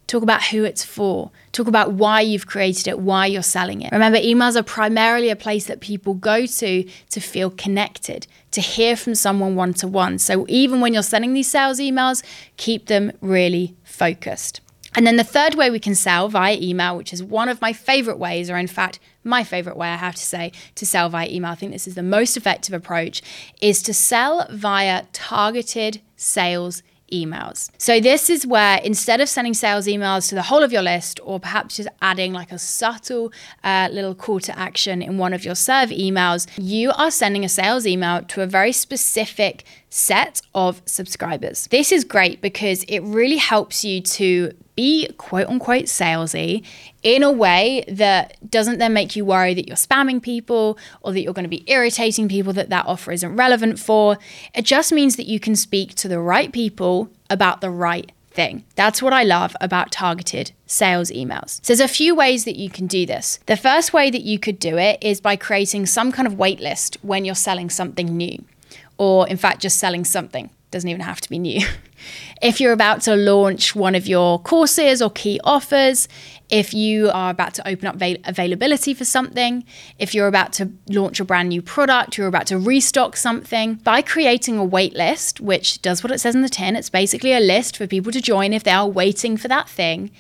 Talk 0.09 0.25
about 0.25 0.47
who 0.47 0.64
it's 0.64 0.85
for. 0.85 1.30
Talk 1.52 1.68
about 1.68 1.92
why 1.92 2.23
you've 2.23 2.49
created 2.49 2.88
it, 2.88 2.99
why 2.99 3.26
you're 3.26 3.40
selling 3.40 3.82
it. 3.82 3.92
Remember, 3.92 4.18
emails 4.18 4.56
are 4.56 4.64
primarily 4.64 5.30
a 5.30 5.37
place 5.37 5.66
that 5.66 5.78
people 5.78 6.14
go 6.14 6.44
to 6.44 6.82
to 7.11 7.20
feel 7.20 7.50
connected, 7.50 8.26
to 8.50 8.61
hear 8.61 8.97
from 8.97 9.14
someone 9.14 9.54
one 9.54 9.73
to 9.75 9.87
one. 9.87 10.18
So 10.18 10.44
even 10.49 10.80
when 10.80 10.92
you're 10.92 11.04
sending 11.04 11.35
these 11.35 11.49
sales 11.49 11.78
emails, 11.78 12.25
keep 12.56 12.87
them 12.87 13.12
really 13.20 13.76
focused. 13.85 14.61
And 14.94 15.06
then 15.06 15.16
the 15.16 15.25
third 15.25 15.54
way 15.54 15.70
we 15.70 15.78
can 15.78 15.94
sell 15.94 16.28
via 16.28 16.56
email, 16.61 16.97
which 16.97 17.12
is 17.12 17.23
one 17.23 17.49
of 17.49 17.61
my 17.61 17.73
favorite 17.73 18.18
ways, 18.18 18.50
or 18.50 18.56
in 18.56 18.66
fact, 18.66 18.99
my 19.23 19.44
favorite 19.44 19.76
way, 19.76 19.88
I 19.88 19.97
have 19.97 20.14
to 20.16 20.23
say, 20.23 20.52
to 20.75 20.87
sell 20.87 21.09
via 21.09 21.28
email, 21.28 21.52
I 21.52 21.54
think 21.54 21.73
this 21.73 21.87
is 21.87 21.94
the 21.94 22.02
most 22.02 22.37
effective 22.37 22.75
approach, 22.75 23.23
is 23.61 23.82
to 23.82 23.94
sell 23.94 24.47
via 24.50 25.04
targeted 25.12 26.00
sales 26.16 26.82
emails. 27.12 27.70
So, 27.78 28.00
this 28.00 28.30
is 28.30 28.47
where 28.47 28.78
instead 28.78 29.20
of 29.20 29.28
sending 29.28 29.54
sales 29.54 29.87
emails 29.87 30.28
to 30.28 30.35
the 30.35 30.42
whole 30.42 30.62
of 30.62 30.73
your 30.73 30.82
list, 30.82 31.20
or 31.23 31.40
perhaps 31.40 31.76
just 31.76 31.88
adding 32.00 32.32
like 32.32 32.52
a 32.52 32.59
subtle 32.59 33.32
uh, 33.64 33.88
little 33.92 34.14
call 34.14 34.40
to 34.40 34.59
action 34.59 35.02
in 35.02 35.18
one 35.18 35.32
of 35.32 35.44
your 35.44 35.54
serve 35.54 35.90
emails, 35.90 36.47
you 36.56 36.92
are 36.92 37.11
sending 37.11 37.44
a 37.44 37.49
sales 37.49 37.87
email 37.87 38.23
to 38.23 38.42
a 38.42 38.47
very 38.47 38.73
specific 38.73 39.64
set 39.90 40.40
of 40.54 40.80
subscribers. 40.87 41.66
This 41.66 41.92
is 41.92 42.04
great 42.04 42.40
because 42.40 42.85
it 42.85 43.00
really 43.00 43.37
helps 43.37 43.85
you 43.85 44.00
to 44.00 44.52
be 44.76 45.09
quote 45.18 45.49
unquote 45.49 45.85
salesy 45.85 46.64
in 47.02 47.23
a 47.23 47.30
way 47.30 47.85
that 47.88 48.37
doesn't 48.49 48.78
then 48.78 48.92
make 48.94 49.16
you 49.16 49.25
worry 49.25 49.52
that 49.52 49.66
you're 49.66 49.76
spamming 49.76 50.23
people 50.23 50.78
or 51.02 51.12
that 51.12 51.20
you're 51.20 51.35
going 51.35 51.44
to 51.44 51.49
be 51.49 51.64
irritating 51.66 52.28
people 52.28 52.52
that 52.52 52.70
that 52.70 52.87
offer 52.87 53.11
isn't 53.11 53.37
relevant 53.37 53.78
for. 53.78 54.16
It 54.54 54.64
just 54.64 54.92
means 54.92 55.16
that 55.16 55.26
you 55.26 55.40
can 55.40 55.56
speak 55.56 55.94
to 55.97 56.09
the 56.09 56.20
right 56.20 56.52
people 56.52 57.11
about 57.28 57.61
the 57.61 57.70
right 57.70 58.12
thing. 58.30 58.64
That's 58.76 59.02
what 59.02 59.12
I 59.12 59.25
love 59.25 59.56
about 59.61 59.90
targeted 59.90 60.52
sales 60.66 61.11
emails. 61.11 61.59
So 61.64 61.75
there's 61.75 61.80
a 61.80 61.92
few 61.92 62.14
ways 62.14 62.44
that 62.44 62.54
you 62.54 62.70
can 62.70 62.87
do 62.87 63.04
this. 63.04 63.40
The 63.47 63.56
first 63.56 63.92
way 63.92 64.09
that 64.09 64.23
you 64.23 64.38
could 64.38 64.61
do 64.61 64.78
it 64.78 64.99
is 65.02 65.20
by 65.20 65.35
creating 65.35 65.87
some 65.87 66.12
kind 66.12 66.28
of 66.28 66.35
waitlist 66.35 66.97
when 67.02 67.25
you're 67.25 67.35
selling 67.35 67.68
something 67.70 68.16
new 68.16 68.44
or 69.00 69.26
in 69.28 69.38
fact 69.38 69.62
just 69.62 69.78
selling 69.78 70.04
something. 70.04 70.50
Doesn't 70.71 70.88
even 70.88 71.00
have 71.00 71.23
to 71.23 71.30
be 71.30 71.38
new. 71.38 71.66
if 72.42 72.61
you're 72.61 72.75
about 72.75 73.00
to 73.02 73.16
launch 73.16 73.75
one 73.75 73.95
of 73.95 74.07
your 74.07 74.38
courses 74.38 75.00
or 75.00 75.09
key 75.09 75.40
offers, 75.42 76.07
if 76.50 76.75
you 76.75 77.11
are 77.11 77.30
about 77.30 77.54
to 77.54 77.66
open 77.66 77.88
up 77.88 77.95
avail- 77.95 78.19
availability 78.25 78.92
for 78.92 79.07
something, 79.07 79.64
if 79.99 80.14
you're 80.14 80.28
about 80.28 80.52
to 80.52 80.71
launch 80.90 81.19
a 81.19 81.25
brand 81.25 81.49
new 81.49 81.62
product, 81.62 82.19
you're 82.19 82.26
about 82.26 82.47
to 82.49 82.59
restock 82.59 83.16
something, 83.16 83.76
by 83.76 84.02
creating 84.02 84.59
a 84.59 84.64
wait 84.64 84.92
list, 84.92 85.40
which 85.40 85.80
does 85.80 86.04
what 86.04 86.12
it 86.12 86.19
says 86.19 86.35
in 86.35 86.42
the 86.42 86.50
tin, 86.50 86.76
it's 86.76 86.90
basically 86.90 87.33
a 87.33 87.40
list 87.40 87.78
for 87.78 87.87
people 87.87 88.12
to 88.12 88.21
join 88.21 88.52
if 88.52 88.64
they 88.64 88.71
are 88.71 88.87
waiting 88.87 89.38
for 89.38 89.49
that 89.49 89.66
thing 89.66 90.11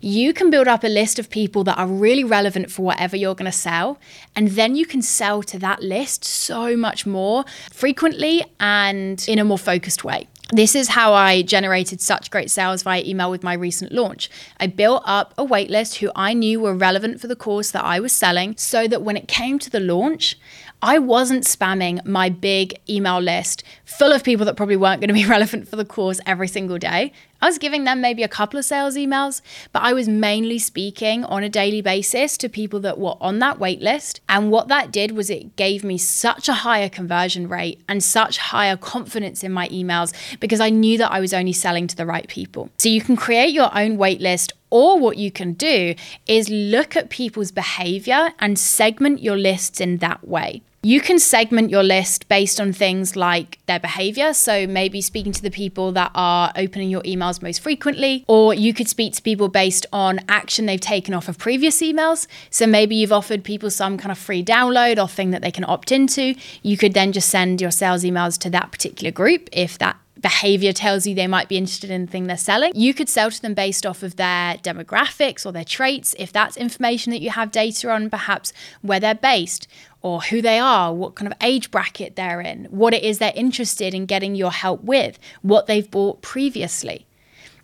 you 0.00 0.32
can 0.32 0.50
build 0.50 0.68
up 0.68 0.84
a 0.84 0.88
list 0.88 1.18
of 1.18 1.30
people 1.30 1.64
that 1.64 1.78
are 1.78 1.86
really 1.86 2.24
relevant 2.24 2.70
for 2.70 2.82
whatever 2.82 3.16
you're 3.16 3.34
going 3.34 3.50
to 3.50 3.56
sell. 3.56 3.98
And 4.36 4.48
then 4.48 4.76
you 4.76 4.86
can 4.86 5.02
sell 5.02 5.42
to 5.44 5.58
that 5.58 5.82
list 5.82 6.24
so 6.24 6.76
much 6.76 7.06
more 7.06 7.44
frequently 7.70 8.44
and 8.60 9.24
in 9.28 9.38
a 9.38 9.44
more 9.44 9.58
focused 9.58 10.04
way. 10.04 10.28
This 10.50 10.74
is 10.74 10.88
how 10.88 11.12
I 11.12 11.42
generated 11.42 12.00
such 12.00 12.30
great 12.30 12.50
sales 12.50 12.82
via 12.82 13.02
email 13.04 13.30
with 13.30 13.42
my 13.42 13.52
recent 13.52 13.92
launch. 13.92 14.30
I 14.58 14.66
built 14.66 15.02
up 15.04 15.34
a 15.36 15.44
waitlist 15.44 15.96
who 15.96 16.10
I 16.16 16.32
knew 16.32 16.58
were 16.58 16.74
relevant 16.74 17.20
for 17.20 17.26
the 17.26 17.36
course 17.36 17.70
that 17.72 17.84
I 17.84 18.00
was 18.00 18.12
selling 18.12 18.56
so 18.56 18.88
that 18.88 19.02
when 19.02 19.18
it 19.18 19.28
came 19.28 19.58
to 19.58 19.68
the 19.68 19.78
launch, 19.78 20.38
I 20.80 20.98
wasn't 20.98 21.44
spamming 21.44 22.02
my 22.06 22.30
big 22.30 22.80
email 22.88 23.20
list 23.20 23.62
full 23.84 24.10
of 24.10 24.24
people 24.24 24.46
that 24.46 24.56
probably 24.56 24.76
weren't 24.76 25.02
going 25.02 25.08
to 25.08 25.14
be 25.14 25.26
relevant 25.26 25.68
for 25.68 25.76
the 25.76 25.84
course 25.84 26.18
every 26.24 26.48
single 26.48 26.78
day. 26.78 27.12
I 27.40 27.46
was 27.46 27.58
giving 27.58 27.84
them 27.84 28.00
maybe 28.00 28.24
a 28.24 28.28
couple 28.28 28.58
of 28.58 28.64
sales 28.64 28.96
emails, 28.96 29.42
but 29.72 29.82
I 29.82 29.92
was 29.92 30.08
mainly 30.08 30.58
speaking 30.58 31.24
on 31.24 31.44
a 31.44 31.48
daily 31.48 31.80
basis 31.80 32.36
to 32.38 32.48
people 32.48 32.80
that 32.80 32.98
were 32.98 33.14
on 33.20 33.38
that 33.38 33.60
wait 33.60 33.80
list. 33.80 34.20
And 34.28 34.50
what 34.50 34.66
that 34.68 34.90
did 34.90 35.12
was 35.12 35.30
it 35.30 35.54
gave 35.54 35.84
me 35.84 35.98
such 35.98 36.48
a 36.48 36.54
higher 36.54 36.88
conversion 36.88 37.48
rate 37.48 37.80
and 37.88 38.02
such 38.02 38.38
higher 38.38 38.76
confidence 38.76 39.44
in 39.44 39.52
my 39.52 39.68
emails 39.68 40.12
because 40.40 40.58
I 40.58 40.70
knew 40.70 40.98
that 40.98 41.12
I 41.12 41.20
was 41.20 41.32
only 41.32 41.52
selling 41.52 41.86
to 41.86 41.96
the 41.96 42.06
right 42.06 42.26
people. 42.26 42.70
So 42.78 42.88
you 42.88 43.00
can 43.00 43.14
create 43.14 43.52
your 43.52 43.70
own 43.76 43.98
wait 43.98 44.20
list 44.20 44.52
or 44.70 44.98
what 44.98 45.16
you 45.16 45.30
can 45.30 45.52
do 45.52 45.94
is 46.26 46.50
look 46.50 46.96
at 46.96 47.08
people's 47.08 47.52
behavior 47.52 48.32
and 48.38 48.58
segment 48.58 49.22
your 49.22 49.36
lists 49.36 49.80
in 49.80 49.98
that 49.98 50.26
way. 50.26 50.62
You 50.88 51.02
can 51.02 51.18
segment 51.18 51.68
your 51.68 51.82
list 51.82 52.28
based 52.28 52.58
on 52.58 52.72
things 52.72 53.14
like 53.14 53.58
their 53.66 53.78
behavior. 53.78 54.32
So 54.32 54.66
maybe 54.66 55.02
speaking 55.02 55.32
to 55.32 55.42
the 55.42 55.50
people 55.50 55.92
that 55.92 56.10
are 56.14 56.50
opening 56.56 56.88
your 56.88 57.02
emails 57.02 57.42
most 57.42 57.60
frequently, 57.60 58.24
or 58.26 58.54
you 58.54 58.72
could 58.72 58.88
speak 58.88 59.12
to 59.12 59.20
people 59.20 59.48
based 59.50 59.84
on 59.92 60.20
action 60.30 60.64
they've 60.64 60.80
taken 60.80 61.12
off 61.12 61.28
of 61.28 61.36
previous 61.36 61.82
emails. 61.82 62.26
So 62.48 62.66
maybe 62.66 62.96
you've 62.96 63.12
offered 63.12 63.44
people 63.44 63.68
some 63.68 63.98
kind 63.98 64.10
of 64.10 64.16
free 64.16 64.42
download 64.42 64.96
or 64.96 65.06
thing 65.06 65.30
that 65.32 65.42
they 65.42 65.50
can 65.50 65.66
opt 65.66 65.92
into. 65.92 66.34
You 66.62 66.78
could 66.78 66.94
then 66.94 67.12
just 67.12 67.28
send 67.28 67.60
your 67.60 67.70
sales 67.70 68.02
emails 68.02 68.38
to 68.38 68.48
that 68.48 68.72
particular 68.72 69.10
group 69.10 69.50
if 69.52 69.76
that 69.76 69.98
behavior 70.20 70.72
tells 70.72 71.06
you 71.06 71.14
they 71.14 71.26
might 71.26 71.48
be 71.48 71.56
interested 71.56 71.90
in 71.90 72.06
the 72.06 72.10
thing 72.10 72.26
they're 72.26 72.36
selling. 72.36 72.72
You 72.74 72.94
could 72.94 73.08
sell 73.08 73.30
to 73.30 73.42
them 73.42 73.54
based 73.54 73.86
off 73.86 74.02
of 74.02 74.16
their 74.16 74.56
demographics 74.56 75.46
or 75.46 75.52
their 75.52 75.64
traits. 75.64 76.14
If 76.18 76.32
that's 76.32 76.56
information 76.56 77.12
that 77.12 77.20
you 77.20 77.30
have 77.30 77.50
data 77.50 77.90
on, 77.90 78.10
perhaps 78.10 78.52
where 78.82 79.00
they're 79.00 79.14
based 79.14 79.68
or 80.02 80.20
who 80.22 80.40
they 80.40 80.58
are, 80.58 80.94
what 80.94 81.14
kind 81.14 81.30
of 81.30 81.36
age 81.42 81.70
bracket 81.70 82.16
they're 82.16 82.40
in, 82.40 82.66
what 82.66 82.94
it 82.94 83.02
is 83.02 83.18
they're 83.18 83.32
interested 83.34 83.94
in 83.94 84.06
getting 84.06 84.34
your 84.34 84.52
help 84.52 84.82
with, 84.84 85.18
what 85.42 85.66
they've 85.66 85.90
bought 85.90 86.22
previously. 86.22 87.06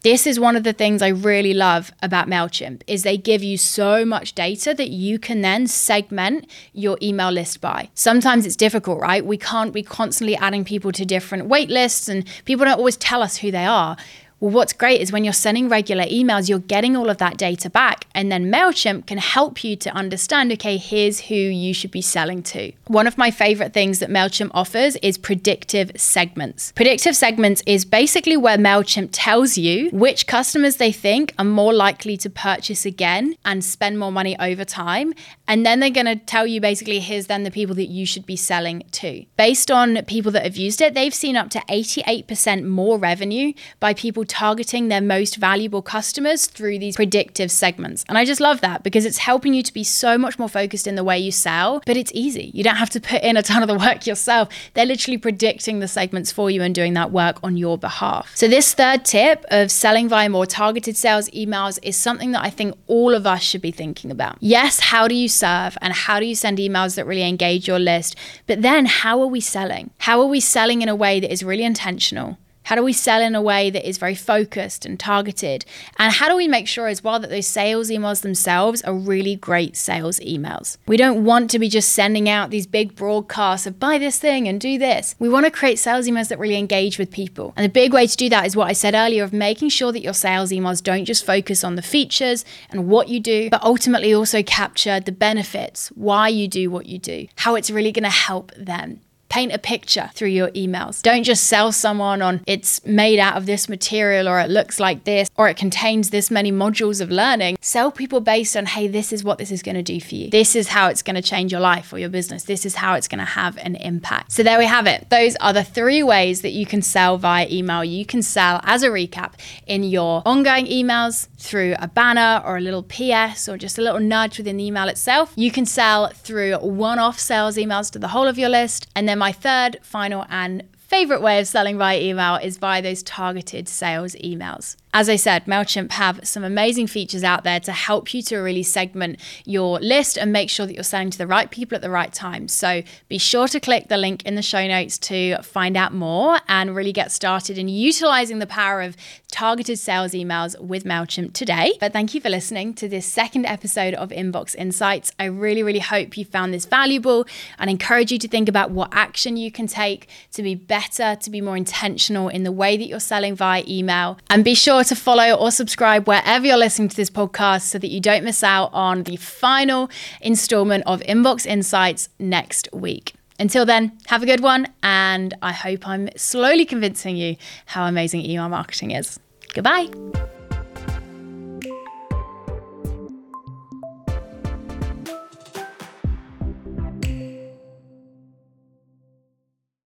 This 0.05 0.27
is 0.27 0.39
one 0.39 0.55
of 0.55 0.65
the 0.65 0.75
things 0.75 1.01
I 1.01 1.09
really 1.09 1.55
love 1.55 1.91
about 2.03 2.29
Mailchimp 2.29 2.83
is 2.87 3.05
they 3.05 3.17
give 3.17 3.43
you 3.43 3.57
so 3.57 4.05
much 4.05 4.35
data 4.35 4.75
that 4.75 4.91
you 4.91 5.19
can 5.19 5.41
then 5.41 5.67
segment 5.67 6.47
your 6.75 6.99
email 7.01 7.31
list 7.31 7.63
by. 7.63 7.89
Sometimes 7.95 8.45
it's 8.45 8.55
difficult, 8.55 9.01
right? 9.01 9.25
We 9.25 9.39
can't 9.39 9.73
be 9.73 9.83
constantly 9.83 10.37
adding 10.37 10.63
people 10.63 10.93
to 10.93 11.07
different 11.07 11.47
wait 11.47 11.71
lists 11.71 12.07
and 12.07 12.27
people 12.45 12.67
don't 12.67 12.77
always 12.77 12.99
tell 12.99 13.23
us 13.23 13.39
who 13.39 13.51
they 13.51 13.65
are. 13.65 13.97
Well, 14.45 14.53
what's 14.53 14.75
great 14.75 15.01
is 15.01 15.11
when 15.11 15.25
you're 15.25 15.33
sending 15.33 15.71
regular 15.71 16.05
emails, 16.05 16.51
you're 16.51 16.59
getting 16.59 16.99
all 16.99 17.09
of 17.09 17.17
that 17.17 17.39
data 17.39 17.71
back. 17.71 18.07
And 18.15 18.31
then 18.31 18.53
MailChimp 18.53 19.07
can 19.07 19.17
help 19.17 19.65
you 19.65 19.75
to 19.77 19.91
understand 19.93 20.53
okay, 20.53 20.77
here's 20.77 21.19
who 21.19 21.35
you 21.35 21.73
should 21.73 21.91
be 21.91 22.03
selling 22.03 22.43
to. 22.43 22.71
One 22.87 23.07
of 23.07 23.17
my 23.17 23.31
favorite 23.31 23.73
things 23.73 24.01
that 24.01 24.11
MailChimp 24.11 24.51
offers 24.53 24.97
is 24.97 25.17
predictive 25.17 25.93
segments. 25.97 26.73
Predictive 26.73 27.17
segments 27.17 27.63
is 27.65 27.87
basically 27.87 28.37
where 28.37 28.59
MailChimp 28.59 29.09
tells 29.13 29.57
you 29.57 29.89
which 29.95 30.27
customers 30.27 30.77
they 30.77 30.93
think 30.93 31.33
are 31.39 31.45
more 31.47 31.73
likely 31.73 32.19
to 32.19 32.29
purchase 32.29 32.85
again 32.85 33.37
and 33.47 33.65
spend 33.65 33.99
more 33.99 34.13
money 34.13 34.39
over 34.39 34.67
time. 34.67 35.15
And 35.49 35.65
then 35.65 35.81
they're 35.81 35.89
going 35.89 36.05
to 36.05 36.17
tell 36.17 36.47
you 36.47 36.61
basically 36.61 37.01
here's 37.01 37.29
then 37.29 37.45
the 37.45 37.51
people 37.51 37.75
that 37.77 37.87
you 37.87 38.05
should 38.05 38.27
be 38.27 38.37
selling 38.37 38.83
to. 38.93 39.25
Based 39.39 39.71
on 39.71 40.05
people 40.05 40.33
that 40.33 40.43
have 40.43 40.59
used 40.59 40.83
it, 40.83 40.93
they've 40.93 41.15
seen 41.15 41.35
up 41.35 41.49
to 41.49 41.61
88% 41.61 42.67
more 42.67 42.99
revenue 42.99 43.55
by 43.81 43.95
people 43.95 44.27
targeting 44.35 44.89
their 44.89 45.01
most 45.01 45.37
valuable 45.37 45.81
customers 45.81 46.47
through 46.47 46.77
these 46.77 46.97
predictive 46.97 47.53
segments. 47.53 48.05
And 48.09 48.19
I 48.19 48.25
just 48.25 48.41
love 48.41 48.61
that 48.63 48.83
because 48.83 49.05
it's 49.05 49.19
helping 49.19 49.55
you 49.55 49.63
to 49.63 49.73
be 49.73 49.85
so 49.85 50.19
much 50.19 50.41
more 50.41 50.49
focused 50.49 50.89
in 50.89 50.97
the 50.97 51.05
way 51.05 51.17
you 51.17 51.31
sell, 51.31 51.81
but 51.87 51.97
it's 51.97 52.11
easy. 52.15 52.51
You 52.53 52.65
don't 52.65 52.75
have 52.75 52.91
to 52.91 53.01
put 53.01 53.23
in 53.23 53.37
a 53.37 53.43
ton 53.43 53.63
of 53.63 53.69
the 53.69 53.79
work 53.79 54.09
yourself. 54.09 54.49
They're 54.75 54.87
literally 54.87 55.19
predicting 55.19 55.79
the 55.79 55.87
segments 55.87 56.33
for 56.33 56.51
you 56.51 56.63
and 56.63 56.75
doing 56.75 56.95
that 56.95 57.13
work 57.13 57.39
on 57.45 57.57
your 57.57 57.79
behalf. 57.79 58.33
So, 58.35 58.49
this 58.49 58.75
third 58.75 59.05
tip 59.05 59.45
of 59.53 59.71
selling 59.71 60.09
via 60.09 60.29
more 60.29 60.47
targeted 60.47 60.97
sales 60.97 61.31
emails 61.31 61.79
is 61.85 61.97
something 61.97 62.33
that 62.33 62.43
I 62.43 62.51
think 62.51 62.75
all 62.89 63.15
of 63.15 63.29
us 63.29 63.43
should 63.43 63.63
be 63.63 63.71
thinking 63.71 64.11
about. 64.11 64.39
Yes, 64.41 64.81
how 64.81 65.07
do 65.07 65.15
you 65.15 65.29
serve 65.29 65.79
and 65.81 65.93
how 65.93 66.19
do 66.19 66.27
you 66.27 66.35
send 66.35 66.59
emails 66.59 66.97
that 66.97 67.07
really 67.07 67.29
engage 67.29 67.69
your 67.69 67.79
list? 67.79 68.17
But 68.49 68.63
then, 68.63 68.87
how 68.87 69.21
are 69.21 69.29
we 69.29 69.41
selling? 69.41 69.91
How 69.99 70.21
are 70.21 70.27
we 70.27 70.41
selling 70.41 70.83
in 70.83 70.89
a 70.89 70.97
way 70.97 71.21
that 71.21 71.33
is 71.33 71.45
really 71.45 71.63
intentional? 71.63 72.37
How 72.65 72.77
do 72.77 72.83
we 72.83 72.95
sell 72.95 73.21
in 73.21 73.35
a 73.35 73.43
way 73.43 73.69
that 73.69 73.87
is 73.87 73.99
very 73.99 74.15
focused 74.15 74.87
and 74.87 74.99
targeted? 74.99 75.67
And 75.99 76.11
how 76.11 76.31
do 76.31 76.37
we 76.37 76.49
make 76.49 76.67
sure 76.67 76.89
as 76.89 77.05
well 77.05 77.21
that 77.21 77.29
those 77.29 77.47
sales 77.47 77.91
emails 77.91 78.23
themselves 78.23 78.81
are 78.83 78.95
really 78.95 79.37
great 79.37 79.77
sales 79.77 80.19
emails? 80.21 80.79
We 80.87 80.97
don't 80.97 81.25
want 81.25 81.51
to 81.51 81.59
be 81.59 81.69
just 81.69 81.93
sending 81.93 82.27
out 82.27 82.49
these 82.49 82.67
big 82.67 82.97
broadcasts 82.97 83.67
of 83.67 83.79
buy 83.79 83.99
this 83.99 84.19
thing 84.19 84.49
and 84.49 84.59
do 84.59 84.79
this. 84.79 85.15
We 85.19 85.29
want 85.29 85.45
to 85.45 85.51
create 85.51 85.79
sales 85.79 86.09
emails 86.09 86.29
that 86.29 86.39
really 86.39 86.57
engage 86.57 86.99
with 86.99 87.11
people. 87.11 87.53
And 87.55 87.65
the 87.67 87.69
big 87.69 87.93
way 87.93 88.07
to 88.07 88.17
do 88.17 88.31
that 88.31 88.47
is 88.47 88.57
what 88.57 88.69
I 88.69 88.73
said 88.73 88.95
earlier 88.95 89.25
of 89.25 89.35
making 89.35 89.69
sure 89.69 89.93
that 89.93 90.03
your 90.03 90.15
sales 90.15 90.51
emails 90.51 90.83
don't 90.83 91.05
just 91.05 91.27
focus 91.27 91.65
on 91.65 91.75
the 91.75 91.83
features 91.83 92.47
and 92.71 92.89
what 92.89 93.09
you 93.09 93.21
do, 93.21 93.51
but 93.51 93.63
ultimately 93.63 94.15
also 94.15 94.43
capture 94.43 95.01
the 95.01 95.13
benefits, 95.13 95.89
why 95.89 96.29
you 96.29 96.49
do 96.49 96.71
what 96.71 96.87
you 96.87 96.99
do, 96.99 97.27
how 97.37 97.57
it's 97.57 97.71
really 97.71 97.93
going 97.93 98.05
to 98.05 98.09
help 98.09 98.53
them. 98.57 99.01
Paint 99.35 99.53
a 99.53 99.59
picture 99.59 100.11
through 100.15 100.29
your 100.29 100.51
emails. 100.51 101.03
Don't 101.03 101.25
just 101.25 101.49
sell 101.49 101.73
someone 101.73 102.23
on 102.23 102.41
it's 102.47 102.87
made 102.87 103.19
out 103.19 103.37
of 103.37 103.47
this 103.47 103.69
material 103.69 104.29
or 104.29 104.39
it 104.39 104.49
looks 104.49 104.79
like 104.79 105.03
this 105.03 105.29
or 105.37 105.49
it 105.49 105.57
contains 105.57 106.11
this 106.11 106.31
many 106.31 106.53
modules 106.53 107.01
of 107.01 107.11
learning. 107.11 107.59
Sell 107.61 107.91
people 107.91 108.21
based 108.21 108.57
on, 108.57 108.67
hey, 108.67 108.87
this 108.87 109.13
is 109.13 109.25
what 109.25 109.39
this 109.39 109.51
is 109.51 109.61
going 109.61 109.75
to 109.75 109.83
do 109.83 110.01
for 110.01 110.15
you. 110.15 110.31
This 110.31 110.55
is 110.55 110.69
how 110.69 110.87
it's 110.87 111.03
going 111.03 111.17
to 111.17 111.21
change 111.21 111.51
your 111.51 111.61
life 111.61 111.93
or 111.93 111.99
your 111.99 112.11
business. 112.11 112.45
This 112.45 112.65
is 112.65 112.77
how 112.77 112.95
it's 112.95 113.09
going 113.09 113.19
to 113.19 113.25
have 113.25 113.59
an 113.59 113.75
impact. 113.75 114.31
So 114.31 114.45
there 114.45 114.57
we 114.57 114.67
have 114.67 114.87
it. 114.87 115.11
Those 115.11 115.35
are 115.41 115.53
the 115.53 115.65
three 115.65 116.05
ways 116.05 116.43
that 116.43 116.53
you 116.53 116.65
can 116.65 116.81
sell 116.81 117.19
via 117.19 117.49
email. 117.51 117.85
You 117.85 118.07
can 118.07 118.23
sell 118.23 118.61
as 118.63 118.85
a 118.85 118.89
recap 118.89 119.33
in 119.67 119.83
your 119.83 120.23
ongoing 120.25 120.67
emails 120.67 121.27
through 121.45 121.75
a 121.79 121.87
banner 121.87 122.43
or 122.45 122.57
a 122.57 122.61
little 122.61 122.83
PS 122.83 123.49
or 123.49 123.59
just 123.59 123.79
a 123.79 123.83
little 123.83 124.01
nudge 124.01 124.39
within 124.39 124.57
the 124.57 124.65
email 124.65 124.89
itself. 124.89 125.33
You 125.37 125.51
can 125.51 125.67
sell 125.67 126.09
through 126.09 126.55
one 126.57 126.99
off 126.99 127.19
sales 127.19 127.57
emails 127.57 127.91
to 127.93 127.99
the 127.99 128.09
whole 128.09 128.27
of 128.27 128.39
your 128.39 128.49
list. 128.49 128.89
And 128.97 129.07
then 129.07 129.19
my 129.19 129.31
third, 129.31 129.79
final, 129.83 130.25
and 130.31 130.63
favorite 130.95 131.21
way 131.21 131.41
of 131.41 131.47
selling 131.49 131.77
via 131.77 132.01
email 132.01 132.37
is 132.37 132.57
via 132.57 132.81
those 132.81 133.03
targeted 133.03 133.69
sales 133.69 134.15
emails. 134.23 134.77
As 134.97 135.09
I 135.09 135.17
said, 135.17 135.45
MailChimp 135.47 135.91
have 135.91 136.21
some 136.23 136.45
amazing 136.45 136.87
features 136.87 137.25
out 137.25 137.43
there 137.43 137.59
to 137.59 137.73
help 137.73 138.15
you 138.15 138.23
to 138.23 138.39
really 138.39 138.63
segment 138.63 139.19
your 139.45 139.81
list 139.81 140.17
and 140.17 140.33
make 140.33 140.49
sure 140.49 140.67
that 140.67 140.75
you're 140.75 140.85
selling 140.85 141.11
to 141.11 141.19
the 141.19 141.27
right 141.27 141.51
people 141.51 141.75
at 141.75 141.83
the 141.83 141.91
right 141.91 142.13
time. 142.13 142.47
So 142.47 142.85
be 143.09 143.19
sure 143.19 143.49
to 143.49 143.59
click 143.59 143.89
the 143.89 143.97
link 143.97 144.23
in 144.23 144.37
the 144.37 144.41
show 144.41 144.65
notes 144.69 144.97
to 144.99 145.39
find 145.39 145.77
out 145.77 145.93
more 145.93 146.39
and 146.47 146.77
really 146.77 146.93
get 146.93 147.11
started 147.11 147.59
in 147.59 147.67
utilizing 147.67 148.39
the 148.39 148.47
power 148.47 148.83
of 148.83 148.97
targeted 149.33 149.81
sales 149.81 150.13
emails 150.13 150.57
with 150.61 150.85
MailChimp 150.85 151.33
today. 151.33 151.73
But 151.81 151.93
thank 151.93 152.15
you 152.15 152.21
for 152.21 152.29
listening 152.29 152.73
to 152.75 152.89
this 152.89 153.05
second 153.05 153.47
episode 153.47 153.95
of 153.95 154.11
Inbox 154.11 154.55
Insights. 154.55 155.11
I 155.19 155.25
really, 155.25 155.65
really 155.65 155.81
hope 155.81 156.17
you 156.17 156.25
found 156.25 156.55
this 156.55 156.67
valuable 156.67 157.27
and 157.59 157.69
encourage 157.69 158.13
you 158.13 158.19
to 158.19 158.29
think 158.29 158.49
about 158.49 158.71
what 158.71 158.91
action 158.93 159.37
you 159.37 159.51
can 159.51 159.67
take 159.67 160.09
to 160.35 160.43
be 160.45 160.55
better, 160.85 161.17
to 161.21 161.31
be 161.31 161.41
more 161.41 161.57
intentional 161.57 162.29
in 162.29 162.45
the 162.45 162.53
way 162.53 162.77
that 162.77 162.87
you're 162.87 163.01
selling 163.01 163.35
via 163.35 163.63
email. 163.67 164.19
And 164.31 164.45
be 164.45 164.55
sure 164.55 164.85
to 164.85 164.95
follow 164.95 165.35
or 165.35 165.51
subscribe 165.51 166.07
wherever 166.07 166.47
you're 166.47 166.57
listening 166.57 166.89
to 166.89 166.97
this 166.97 167.11
podcast 167.11 167.63
so 167.63 167.79
that 167.79 167.89
you 167.89 168.01
don't 168.01 168.25
miss 168.25 168.43
out 168.43 168.71
on 168.73 169.05
the 169.05 169.17
final 169.17 169.91
installment 170.21 170.85
of 170.87 171.01
Inbox 171.03 171.47
Insights 171.47 172.09
next 172.19 172.69
week. 172.73 173.15
Until 173.39 173.67
then, 173.67 173.99
have 174.07 174.23
a 174.23 174.27
good 174.27 174.41
one, 174.41 174.69
and 174.83 175.35
I 175.43 175.53
hope 175.53 175.89
I'm 175.89 176.09
slowly 176.17 176.65
convincing 176.65 177.17
you 177.17 177.37
how 177.67 177.87
amazing 177.87 178.25
email 178.25 178.49
marketing 178.49 178.93
is. 178.93 179.19
Goodbye. 179.53 179.89